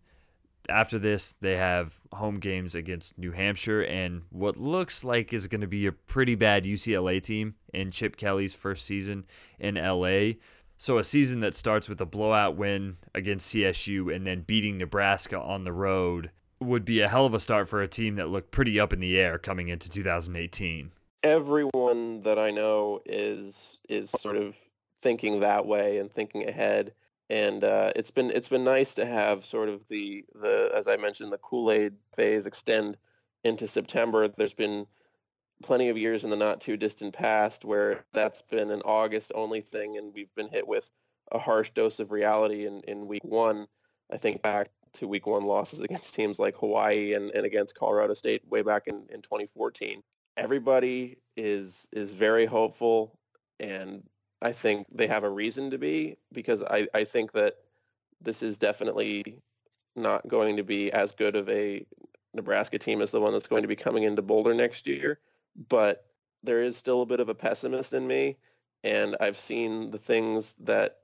after 0.70 1.00
this, 1.00 1.34
they 1.42 1.58
have 1.58 1.96
home 2.14 2.40
games 2.40 2.76
against 2.76 3.18
New 3.18 3.32
Hampshire 3.32 3.82
and 3.82 4.22
what 4.30 4.58
looks 4.58 5.04
like 5.04 5.34
is 5.34 5.48
going 5.48 5.62
to 5.62 5.68
be 5.68 5.86
a 5.88 5.92
pretty 5.92 6.36
bad 6.36 6.64
UCLA 6.64 7.22
team 7.22 7.56
in 7.74 7.92
Chip 7.92 8.16
Kelly's 8.16 8.54
first 8.54 8.86
season 8.86 9.26
in 9.60 9.76
LA. 9.76 10.34
So, 10.78 10.98
a 10.98 11.04
season 11.04 11.42
that 11.42 11.56
starts 11.56 11.90
with 11.90 12.00
a 12.00 12.06
blowout 12.06 12.56
win 12.56 12.98
against 13.14 13.54
CSU 13.54 14.16
and 14.16 14.26
then 14.26 14.42
beating 14.42 14.78
Nebraska 14.78 15.38
on 15.38 15.66
the 15.66 15.74
road 15.74 16.32
would 16.62 16.86
be 16.86 17.02
a 17.02 17.10
hell 17.10 17.26
of 17.26 17.34
a 17.34 17.40
start 17.40 17.68
for 17.68 17.82
a 17.82 17.88
team 17.88 18.16
that 18.16 18.30
looked 18.30 18.52
pretty 18.52 18.80
up 18.80 18.94
in 18.94 19.00
the 19.00 19.18
air 19.18 19.38
coming 19.38 19.68
into 19.68 19.90
2018. 19.90 20.92
everyone 21.24 22.22
that 22.22 22.40
I 22.40 22.52
know 22.52 23.02
is 23.06 23.78
is 23.90 24.10
sort 24.12 24.38
of 24.38 24.56
thinking 25.02 25.42
that 25.42 25.66
way 25.66 25.98
and 25.98 26.12
thinking 26.12 26.48
ahead. 26.48 26.94
And 27.30 27.63
uh, 27.63 27.92
it's 27.96 28.12
been 28.12 28.32
it's 28.32 28.48
been 28.48 28.63
nice 28.63 28.96
to 28.96 29.06
have 29.06 29.46
sort 29.46 29.70
of 29.70 29.88
the 29.88 30.26
the 30.34 30.72
as 30.74 30.88
I 30.88 30.98
mentioned 30.98 31.32
the 31.32 31.38
Kool 31.38 31.72
Aid 31.72 31.94
phase 32.15 32.48
extend 32.48 32.98
into 33.44 33.68
September. 33.68 34.28
There's 34.28 34.54
been 34.54 34.88
plenty 35.63 35.89
of 35.89 35.98
years 35.98 36.24
in 36.24 36.30
the 36.30 36.36
not 36.36 36.62
too 36.62 36.78
distant 36.78 37.13
past 37.13 37.65
where 37.65 38.06
that's 38.13 38.42
been 38.44 38.72
an 38.72 38.82
August 38.84 39.32
only 39.36 39.62
thing, 39.62 39.98
and 39.98 40.13
we've 40.13 40.34
been 40.36 40.50
hit 40.50 40.68
with 40.68 40.89
a 41.32 41.39
harsh 41.39 41.72
dose 41.72 42.00
of 42.00 42.12
reality 42.12 42.65
in, 42.65 42.82
in 42.88 43.08
week 43.08 43.24
one. 43.24 43.68
I 44.12 44.18
think 44.18 44.42
back 44.42 44.70
to 44.94 45.08
week 45.08 45.28
one 45.28 45.44
losses 45.44 45.80
against 45.80 46.15
teams 46.15 46.39
like 46.39 46.58
Hawaii 46.58 47.13
and, 47.13 47.32
and 47.32 47.46
against 47.46 47.76
Colorado 47.76 48.13
State 48.13 48.48
way 48.48 48.62
back 48.62 48.88
in, 48.88 49.06
in 49.10 49.22
2014. 49.22 50.02
Everybody 50.38 51.18
is 51.36 51.88
is 51.92 52.12
very 52.12 52.46
hopeful 52.46 53.18
and 53.60 54.04
I 54.41 54.52
think 54.52 54.88
they 54.91 55.08
have 55.08 55.23
a 55.23 55.30
reason 55.30 55.71
to 55.71 55.78
be 55.78 56.17
because 56.32 56.62
I, 56.63 56.88
I 56.93 57.04
think 57.04 57.34
that 57.34 57.56
this 58.21 58.41
is 58.41 58.58
definitely 58.58 59.41
not 59.95 60.28
going 60.28 60.58
to 60.58 60.63
be 60.63 60.91
as 60.91 61.12
good 61.12 61.36
of 61.36 61.49
a 61.49 61.86
Nebraska 62.34 62.80
team 62.80 63.02
as 63.02 63.12
the 63.12 63.19
one 63.19 63.34
that's 63.34 63.47
going 63.47 63.63
to 63.63 63.67
be 63.67 63.75
coming 63.75 64.04
into 64.04 64.21
Boulder 64.21 64.54
next 64.54 64.88
year. 64.88 65.19
But 65.67 66.06
there 66.43 66.63
is 66.63 66.78
still 66.78 67.02
a 67.02 67.06
bit 67.06 67.19
of 67.19 67.30
a 67.30 67.36
pessimist 67.36 67.93
in 67.93 68.08
me. 68.08 68.38
And 68.84 69.17
I've 69.19 69.38
seen 69.38 69.91
the 69.91 69.97
things 69.97 70.56
that 70.62 70.99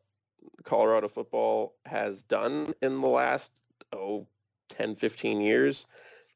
Colorado 0.64 1.10
football 1.10 1.76
has 1.86 2.24
done 2.24 2.74
in 2.82 3.02
the 3.02 3.08
last, 3.08 3.52
oh, 3.92 4.28
10, 4.70 4.96
15 4.96 5.42
years. 5.42 5.86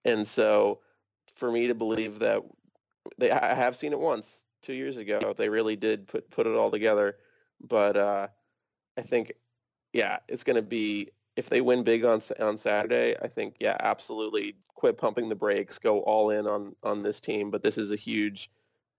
And 0.04 0.28
so 0.28 0.80
for 1.36 1.50
me 1.50 1.68
to 1.68 1.76
believe 1.76 2.20
that 2.20 2.44
they, 3.18 3.32
I 3.32 3.54
have 3.54 3.76
seen 3.76 3.94
it 3.94 4.00
once 4.00 4.44
two 4.62 4.74
years 4.74 4.98
ago. 4.98 5.34
They 5.38 5.50
really 5.50 5.76
did 5.76 6.08
put, 6.08 6.30
put 6.30 6.48
it 6.48 6.56
all 6.56 6.72
together. 6.72 7.18
But 7.62 7.98
uh, 7.98 8.28
I 8.98 9.02
think, 9.02 9.34
yeah, 9.94 10.20
it's 10.28 10.44
going 10.44 10.56
to 10.56 10.62
be, 10.62 11.10
if 11.36 11.50
they 11.50 11.62
win 11.62 11.84
big 11.84 12.06
on, 12.06 12.22
on 12.40 12.58
Saturday, 12.58 13.16
I 13.22 13.28
think, 13.28 13.56
yeah, 13.60 13.78
absolutely 13.80 14.56
quit 14.76 14.98
pumping 14.98 15.30
the 15.30 15.36
brakes, 15.36 15.78
go 15.80 16.00
all 16.02 16.30
in 16.30 16.48
on, 16.48 16.76
on 16.84 17.04
this 17.04 17.20
team. 17.20 17.52
But 17.52 17.64
this 17.64 17.78
is 17.78 17.92
a 17.92 17.96
huge, 17.96 18.50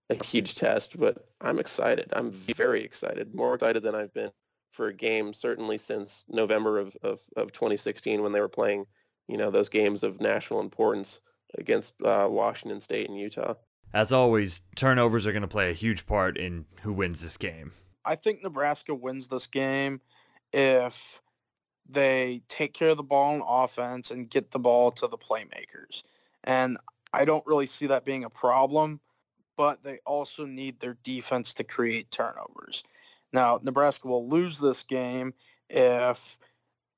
a 0.09 0.23
huge 0.23 0.55
test. 0.55 0.99
But 0.99 1.27
I'm 1.39 1.59
excited. 1.59 2.09
I'm 2.13 2.31
very 2.31 2.83
excited, 2.83 3.33
more 3.33 3.55
excited 3.55 3.83
than 3.83 3.95
I've 3.95 4.13
been 4.13 4.31
for 4.71 4.87
a 4.87 4.93
game 4.93 5.33
certainly 5.33 5.77
since 5.77 6.23
November 6.29 6.79
of, 6.79 6.95
of, 7.03 7.19
of 7.35 7.51
2016 7.51 8.21
when 8.21 8.31
they 8.31 8.39
were 8.39 8.47
playing, 8.47 8.85
you 9.27 9.37
know, 9.37 9.51
those 9.51 9.69
games 9.69 10.01
of 10.01 10.21
national 10.21 10.61
importance 10.61 11.19
against 11.57 12.01
uh, 12.03 12.27
Washington 12.29 12.79
State 12.79 13.09
and 13.09 13.19
Utah. 13.19 13.55
As 13.93 14.13
always, 14.13 14.61
turnovers 14.75 15.27
are 15.27 15.31
going 15.31 15.41
to 15.41 15.47
play 15.47 15.69
a 15.69 15.73
huge 15.73 16.05
part 16.05 16.37
in 16.37 16.65
who 16.81 16.93
wins 16.93 17.21
this 17.21 17.37
game. 17.37 17.73
I 18.05 18.15
think 18.15 18.41
Nebraska 18.41 18.95
wins 18.95 19.27
this 19.27 19.47
game 19.47 20.01
if 20.53 21.21
they 21.89 22.41
take 22.47 22.73
care 22.73 22.89
of 22.89 22.97
the 22.97 23.03
ball 23.03 23.35
on 23.35 23.63
offense 23.65 24.11
and 24.11 24.29
get 24.29 24.51
the 24.51 24.59
ball 24.59 24.91
to 24.91 25.07
the 25.07 25.17
playmakers. 25.17 26.03
And 26.43 26.77
I 27.13 27.25
don't 27.25 27.45
really 27.45 27.65
see 27.65 27.87
that 27.87 28.05
being 28.05 28.23
a 28.23 28.29
problem, 28.29 28.99
but 29.57 29.83
they 29.83 29.99
also 30.05 30.45
need 30.45 30.79
their 30.79 30.97
defense 31.03 31.53
to 31.55 31.63
create 31.63 32.09
turnovers. 32.11 32.83
Now, 33.33 33.59
Nebraska 33.61 34.07
will 34.07 34.27
lose 34.27 34.57
this 34.57 34.83
game 34.83 35.33
if 35.69 36.37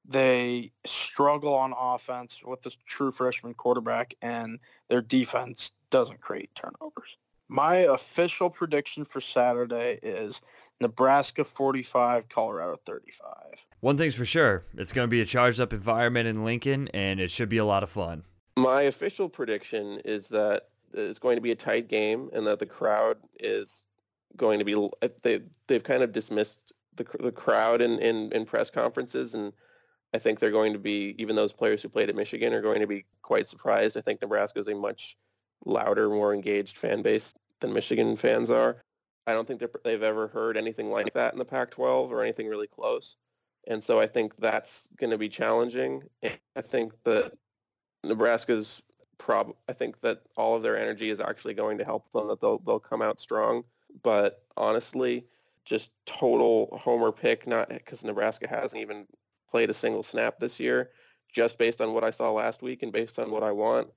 they 0.06 0.72
struggle 0.86 1.54
on 1.54 1.74
offense 1.78 2.40
with 2.44 2.62
the 2.62 2.72
true 2.86 3.12
freshman 3.12 3.54
quarterback 3.54 4.14
and 4.22 4.60
their 4.90 5.02
defense 5.02 5.72
doesn't 5.94 6.20
create 6.22 6.50
turnovers. 6.56 7.18
My 7.50 7.76
official 7.76 8.50
prediction 8.50 9.06
for 9.06 9.22
Saturday 9.22 10.00
is 10.02 10.42
Nebraska 10.82 11.44
45, 11.44 12.28
Colorado 12.30 12.78
35. 12.84 13.68
One 13.82 13.96
thing's 13.96 14.16
for 14.16 14.26
sure, 14.26 14.66
it's 14.76 14.92
going 14.92 15.08
to 15.08 15.10
be 15.12 15.22
a 15.22 15.26
charged 15.26 15.62
up 15.62 15.72
environment 15.72 16.28
in 16.28 16.44
Lincoln 16.44 16.88
and 16.96 17.20
it 17.20 17.30
should 17.30 17.48
be 17.48 17.60
a 17.60 17.66
lot 17.66 17.84
of 17.84 17.92
fun. 17.92 18.24
My 18.58 18.82
official 18.84 19.30
prediction 19.30 20.02
is 20.04 20.28
that 20.30 20.70
it's 20.96 21.20
going 21.20 21.38
to 21.38 21.42
be 21.42 21.52
a 21.52 21.56
tight 21.56 21.90
game 21.90 22.32
and 22.34 22.48
that 22.48 22.58
the 22.58 22.66
crowd 22.66 23.18
is 23.40 23.84
going 24.36 24.58
to 24.58 24.66
be 24.66 24.74
uh, 24.74 25.08
they 25.22 25.42
they've 25.68 25.84
kind 25.84 26.02
of 26.02 26.12
dismissed 26.12 26.58
the 26.96 27.06
the 27.20 27.32
crowd 27.32 27.84
in, 27.84 28.00
in 28.00 28.32
in 28.32 28.46
press 28.46 28.72
conferences 28.72 29.36
and 29.36 29.54
I 30.12 30.18
think 30.18 30.40
they're 30.40 30.50
going 30.50 30.74
to 30.74 30.80
be 30.80 31.14
even 31.20 31.36
those 31.36 31.54
players 31.54 31.84
who 31.84 31.90
played 31.90 32.10
at 32.10 32.16
Michigan 32.16 32.52
are 32.52 32.62
going 32.62 32.82
to 32.82 32.88
be 32.88 33.06
quite 33.22 33.48
surprised. 33.48 33.96
I 33.96 34.02
think 34.02 34.22
Nebraska 34.22 34.60
is 34.60 34.68
a 34.68 34.74
much 34.76 35.18
louder, 35.66 36.10
more 36.10 36.34
engaged 36.34 36.78
fan 36.78 37.02
base 37.02 37.34
than 37.60 37.74
Michigan 37.74 38.16
fans 38.18 38.50
are. 38.50 38.78
I 39.26 39.34
don't 39.34 39.48
think 39.48 39.64
they've 39.84 40.04
ever 40.04 40.28
heard 40.28 40.58
anything 40.58 40.90
like 40.90 41.14
that 41.14 41.34
in 41.34 41.40
the 41.40 41.46
Pac-12 41.46 42.10
or 42.10 42.22
anything 42.22 42.48
really 42.48 42.68
close. 42.68 43.16
And 43.68 43.82
so 43.82 44.00
I 44.00 44.08
think 44.08 44.36
that's 44.38 44.88
going 45.00 45.12
to 45.12 45.18
be 45.18 45.30
challenging. 45.30 46.04
I 46.24 46.62
think 46.62 46.94
that 47.06 47.32
Nebraska's 48.04 48.82
prob 49.18 49.54
I 49.70 49.74
think 49.74 50.02
that 50.02 50.24
all 50.36 50.56
of 50.56 50.64
their 50.64 50.78
energy 50.78 51.10
is 51.10 51.22
actually 51.22 51.54
going 51.54 51.78
to 51.78 51.86
help 51.86 52.12
them 52.12 52.28
that 52.28 52.42
they'll 52.42 52.58
they'll 52.58 52.80
come 52.80 53.02
out 53.02 53.20
strong 53.20 53.64
but 54.02 54.44
honestly, 54.58 55.26
just 55.66 55.92
total 56.06 56.78
homer 56.82 57.12
pick, 57.12 57.46
not 57.46 57.70
because 57.70 58.04
Nebraska 58.04 58.48
hasn't 58.48 58.82
even 58.82 59.06
played 59.50 59.70
a 59.70 59.74
single 59.74 60.04
snap 60.04 60.40
this 60.40 60.60
year, 60.60 60.92
just 61.32 61.58
based 61.58 61.82
on 61.82 61.94
what 61.94 62.04
I 62.04 62.12
saw 62.12 62.32
last 62.32 62.62
week 62.62 62.84
and 62.84 62.92
based 62.92 63.20
on 63.20 63.30
what 63.30 63.44
I 63.44 63.52
want, 63.52 63.90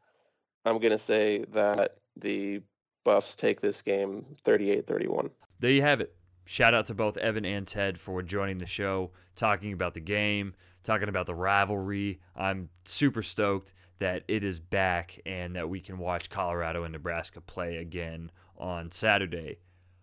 I'm 0.66 0.78
going 0.78 0.92
to 0.92 0.98
say 0.98 1.44
that 1.52 1.98
the 2.16 2.60
Buffs 3.04 3.36
take 3.36 3.60
this 3.60 3.82
game 3.82 4.26
38-31. 4.44 5.30
There 5.60 5.70
you 5.70 5.82
have 5.82 6.00
it. 6.00 6.14
Shout 6.44 6.74
out 6.74 6.86
to 6.86 6.94
both 6.94 7.16
Evan 7.16 7.44
and 7.44 7.66
Ted 7.66 7.98
for 7.98 8.20
joining 8.22 8.58
the 8.58 8.66
show, 8.66 9.12
talking 9.36 9.72
about 9.72 9.94
the 9.94 10.00
game, 10.00 10.54
talking 10.82 11.08
about 11.08 11.26
the 11.26 11.34
rivalry. 11.34 12.20
I'm 12.34 12.68
super 12.84 13.22
stoked 13.22 13.72
that 14.00 14.24
it 14.28 14.44
is 14.44 14.60
back 14.60 15.20
and 15.24 15.54
that 15.56 15.68
we 15.68 15.80
can 15.80 15.98
watch 15.98 16.30
Colorado 16.30 16.84
and 16.84 16.92
Nebraska 16.92 17.40
play 17.40 17.76
again 17.76 18.30
on 18.56 18.90
Saturday. 18.90 19.58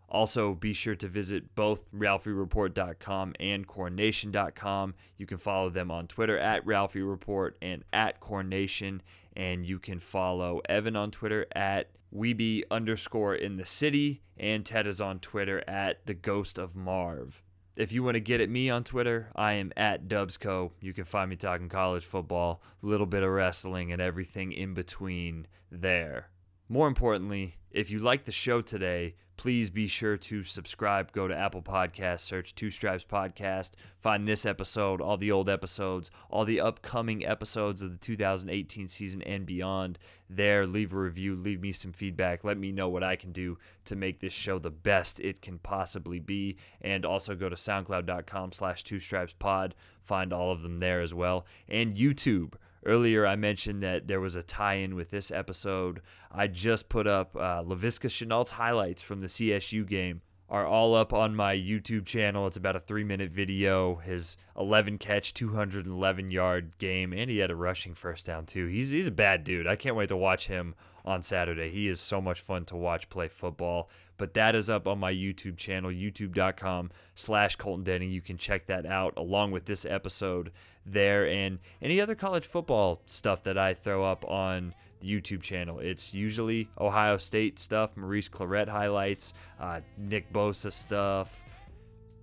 Also, 0.09 0.53
be 0.53 0.73
sure 0.73 0.95
to 0.95 1.07
visit 1.07 1.55
both 1.55 1.91
RalphieReport.com 1.91 3.33
and 3.39 3.67
CornNation.com. 3.67 4.93
You 5.17 5.25
can 5.25 5.37
follow 5.37 5.69
them 5.69 5.89
on 5.89 6.07
Twitter 6.07 6.37
at 6.37 6.65
RalphieReport 6.65 7.53
and 7.61 7.83
at 7.91 8.19
CornNation. 8.21 8.99
And 9.35 9.65
you 9.65 9.79
can 9.79 9.99
follow 9.99 10.61
Evan 10.69 10.95
on 10.95 11.11
Twitter 11.11 11.47
at 11.53 11.89
Weeby 12.15 12.63
underscore 12.69 13.35
in 13.35 13.57
the 13.57 13.65
city. 13.65 14.21
And 14.37 14.65
Ted 14.65 14.87
is 14.87 15.01
on 15.01 15.19
Twitter 15.19 15.63
at 15.67 16.05
the 16.05 16.13
Ghost 16.13 16.57
of 16.57 16.75
Marv. 16.75 17.41
If 17.75 17.91
you 17.91 18.03
want 18.03 18.15
to 18.15 18.19
get 18.19 18.39
at 18.39 18.49
me 18.49 18.69
on 18.69 18.83
Twitter, 18.83 19.31
I 19.35 19.53
am 19.53 19.73
at 19.75 20.07
Dubsco. 20.07 20.71
You 20.79 20.93
can 20.93 21.05
find 21.05 21.29
me 21.29 21.35
talking 21.35 21.69
college 21.69 22.05
football, 22.05 22.61
a 22.83 22.85
little 22.85 23.07
bit 23.07 23.23
of 23.23 23.31
wrestling, 23.31 23.91
and 23.91 23.99
everything 23.99 24.51
in 24.51 24.75
between 24.75 25.47
there. 25.71 26.29
More 26.73 26.87
importantly, 26.87 27.57
if 27.69 27.91
you 27.91 27.99
like 27.99 28.25
the 28.25 28.31
show 28.31 28.59
today, 28.59 29.13
please 29.37 29.69
be 29.69 29.85
sure 29.85 30.17
to 30.17 30.43
subscribe. 30.43 31.11
Go 31.11 31.27
to 31.27 31.37
Apple 31.37 31.61
Podcasts, 31.61 32.21
search 32.21 32.55
Two 32.55 32.71
Stripes 32.71 33.03
Podcast, 33.03 33.73
find 34.01 34.27
this 34.27 34.43
episode, 34.43 34.99
all 34.99 35.15
the 35.15 35.31
old 35.31 35.51
episodes, 35.51 36.09
all 36.31 36.45
the 36.45 36.59
upcoming 36.59 37.23
episodes 37.23 37.83
of 37.83 37.91
the 37.91 37.97
2018 37.97 38.87
season 38.87 39.21
and 39.21 39.45
beyond. 39.45 39.99
There, 40.31 40.65
leave 40.65 40.93
a 40.93 40.97
review, 40.97 41.35
leave 41.35 41.61
me 41.61 41.73
some 41.73 41.91
feedback, 41.91 42.43
let 42.43 42.57
me 42.57 42.71
know 42.71 42.89
what 42.89 43.03
I 43.03 43.17
can 43.17 43.33
do 43.33 43.59
to 43.85 43.95
make 43.95 44.19
this 44.19 44.33
show 44.33 44.57
the 44.57 44.71
best 44.71 45.19
it 45.19 45.43
can 45.43 45.59
possibly 45.59 46.19
be. 46.19 46.57
And 46.81 47.05
also 47.05 47.35
go 47.35 47.49
to 47.49 47.55
soundcloud.com 47.55 48.51
slash 48.51 48.83
two 48.83 48.99
stripes 48.99 49.35
pod, 49.37 49.75
find 50.01 50.33
all 50.33 50.51
of 50.51 50.63
them 50.63 50.79
there 50.79 51.01
as 51.01 51.13
well. 51.13 51.45
And 51.69 51.95
YouTube. 51.95 52.53
Earlier, 52.85 53.25
I 53.25 53.35
mentioned 53.35 53.81
that 53.83 54.07
there 54.07 54.19
was 54.19 54.35
a 54.35 54.43
tie 54.43 54.75
in 54.75 54.95
with 54.95 55.09
this 55.09 55.31
episode. 55.31 56.01
I 56.31 56.47
just 56.47 56.89
put 56.89 57.07
up 57.07 57.35
uh, 57.35 57.63
Laviska 57.63 58.09
Shenault's 58.09 58.51
highlights 58.51 59.01
from 59.01 59.21
the 59.21 59.27
CSU 59.27 59.87
game 59.87 60.21
are 60.49 60.67
all 60.67 60.93
up 60.93 61.13
on 61.13 61.35
my 61.35 61.55
YouTube 61.55 62.05
channel. 62.05 62.45
It's 62.45 62.57
about 62.57 62.75
a 62.75 62.79
three 62.79 63.03
minute 63.03 63.31
video. 63.31 63.95
His 63.95 64.37
11 64.57 64.99
catch, 64.99 65.33
211 65.33 66.29
yard 66.29 66.77
game, 66.77 67.11
and 67.11 67.29
he 67.29 67.39
had 67.39 67.49
a 67.49 67.55
rushing 67.55 67.95
first 67.95 68.27
down 68.27 68.45
too. 68.45 68.67
He's 68.67 68.91
he's 68.91 69.07
a 69.07 69.11
bad 69.11 69.43
dude. 69.43 69.65
I 69.65 69.75
can't 69.75 69.95
wait 69.95 70.09
to 70.09 70.17
watch 70.17 70.47
him 70.47 70.75
on 71.05 71.21
Saturday. 71.21 71.69
He 71.69 71.87
is 71.87 71.99
so 71.99 72.21
much 72.21 72.41
fun 72.41 72.65
to 72.65 72.75
watch 72.75 73.09
play 73.09 73.27
football. 73.27 73.89
But 74.17 74.35
that 74.35 74.55
is 74.55 74.69
up 74.69 74.87
on 74.87 74.99
my 74.99 75.11
YouTube 75.11 75.57
channel, 75.57 75.91
youtube.com 75.91 76.91
slash 77.15 77.55
Colton 77.55 77.83
Denny. 77.83 78.07
You 78.07 78.21
can 78.21 78.37
check 78.37 78.67
that 78.67 78.85
out 78.85 79.17
along 79.17 79.51
with 79.51 79.65
this 79.65 79.85
episode 79.85 80.51
there 80.85 81.27
and 81.27 81.59
any 81.81 81.99
other 81.99 82.15
college 82.15 82.45
football 82.45 83.01
stuff 83.05 83.43
that 83.43 83.57
I 83.57 83.73
throw 83.73 84.03
up 84.05 84.23
on 84.25 84.73
the 84.99 85.07
YouTube 85.07 85.41
channel. 85.41 85.79
It's 85.79 86.13
usually 86.13 86.69
Ohio 86.79 87.17
State 87.17 87.59
stuff, 87.59 87.97
Maurice 87.97 88.29
Clarett 88.29 88.69
highlights, 88.69 89.33
uh, 89.59 89.81
Nick 89.97 90.31
Bosa 90.31 90.71
stuff, 90.71 91.43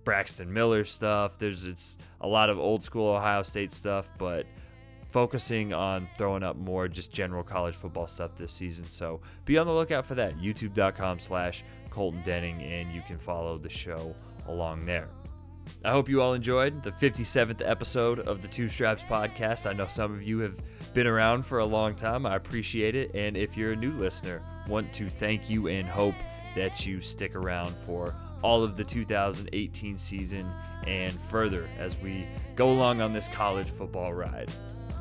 Braxton 0.03 0.51
Miller 0.51 0.83
stuff. 0.85 1.37
There's 1.37 1.65
it's 1.65 1.97
a 2.21 2.27
lot 2.27 2.49
of 2.49 2.57
old 2.57 2.83
school 2.83 3.15
Ohio 3.15 3.43
State 3.43 3.73
stuff, 3.73 4.09
but 4.17 4.45
focusing 5.11 5.73
on 5.73 6.07
throwing 6.17 6.43
up 6.43 6.55
more 6.55 6.87
just 6.87 7.11
general 7.11 7.43
college 7.43 7.75
football 7.75 8.07
stuff 8.07 8.35
this 8.35 8.53
season. 8.53 8.85
So 8.89 9.21
be 9.45 9.57
on 9.57 9.67
the 9.67 9.73
lookout 9.73 10.05
for 10.05 10.15
that. 10.15 10.37
YouTube.com 10.37 11.19
slash 11.19 11.63
Colton 11.89 12.21
Denning, 12.23 12.61
and 12.61 12.93
you 12.93 13.01
can 13.05 13.17
follow 13.17 13.57
the 13.57 13.69
show 13.69 14.15
along 14.47 14.85
there. 14.85 15.09
I 15.85 15.91
hope 15.91 16.09
you 16.09 16.21
all 16.21 16.33
enjoyed 16.33 16.83
the 16.83 16.91
57th 16.91 17.61
episode 17.67 18.19
of 18.19 18.41
the 18.41 18.47
Two 18.47 18.67
Stripes 18.67 19.03
podcast. 19.03 19.69
I 19.69 19.73
know 19.73 19.87
some 19.87 20.13
of 20.13 20.23
you 20.23 20.39
have 20.39 20.59
been 20.93 21.07
around 21.07 21.45
for 21.45 21.59
a 21.59 21.65
long 21.65 21.95
time. 21.95 22.25
I 22.25 22.35
appreciate 22.35 22.95
it. 22.95 23.15
And 23.15 23.37
if 23.37 23.55
you're 23.55 23.73
a 23.73 23.75
new 23.75 23.91
listener, 23.93 24.41
want 24.67 24.91
to 24.93 25.09
thank 25.09 25.49
you 25.49 25.67
and 25.67 25.87
hope 25.87 26.15
that 26.55 26.85
you 26.85 26.99
stick 26.99 27.35
around 27.35 27.75
for 27.75 28.15
all 28.41 28.63
of 28.63 28.77
the 28.77 28.83
2018 28.83 29.97
season 29.97 30.51
and 30.87 31.11
further 31.11 31.69
as 31.77 31.97
we 31.99 32.27
go 32.55 32.71
along 32.71 33.01
on 33.01 33.13
this 33.13 33.27
college 33.27 33.69
football 33.69 34.13
ride. 34.13 34.51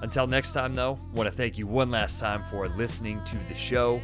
Until 0.02 0.26
next 0.26 0.52
time, 0.52 0.74
though, 0.74 0.98
want 1.12 1.28
to 1.28 1.34
thank 1.34 1.58
you 1.58 1.66
one 1.66 1.90
last 1.90 2.20
time 2.20 2.42
for 2.44 2.68
listening 2.68 3.22
to 3.24 3.36
the 3.48 3.54
show. 3.54 4.00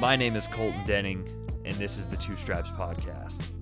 My 0.00 0.16
name 0.16 0.36
is 0.36 0.46
Colton 0.46 0.84
Denning, 0.84 1.26
and 1.64 1.74
this 1.76 1.98
is 1.98 2.06
the 2.06 2.16
Two 2.16 2.36
Stripes 2.36 2.70
Podcast. 2.70 3.59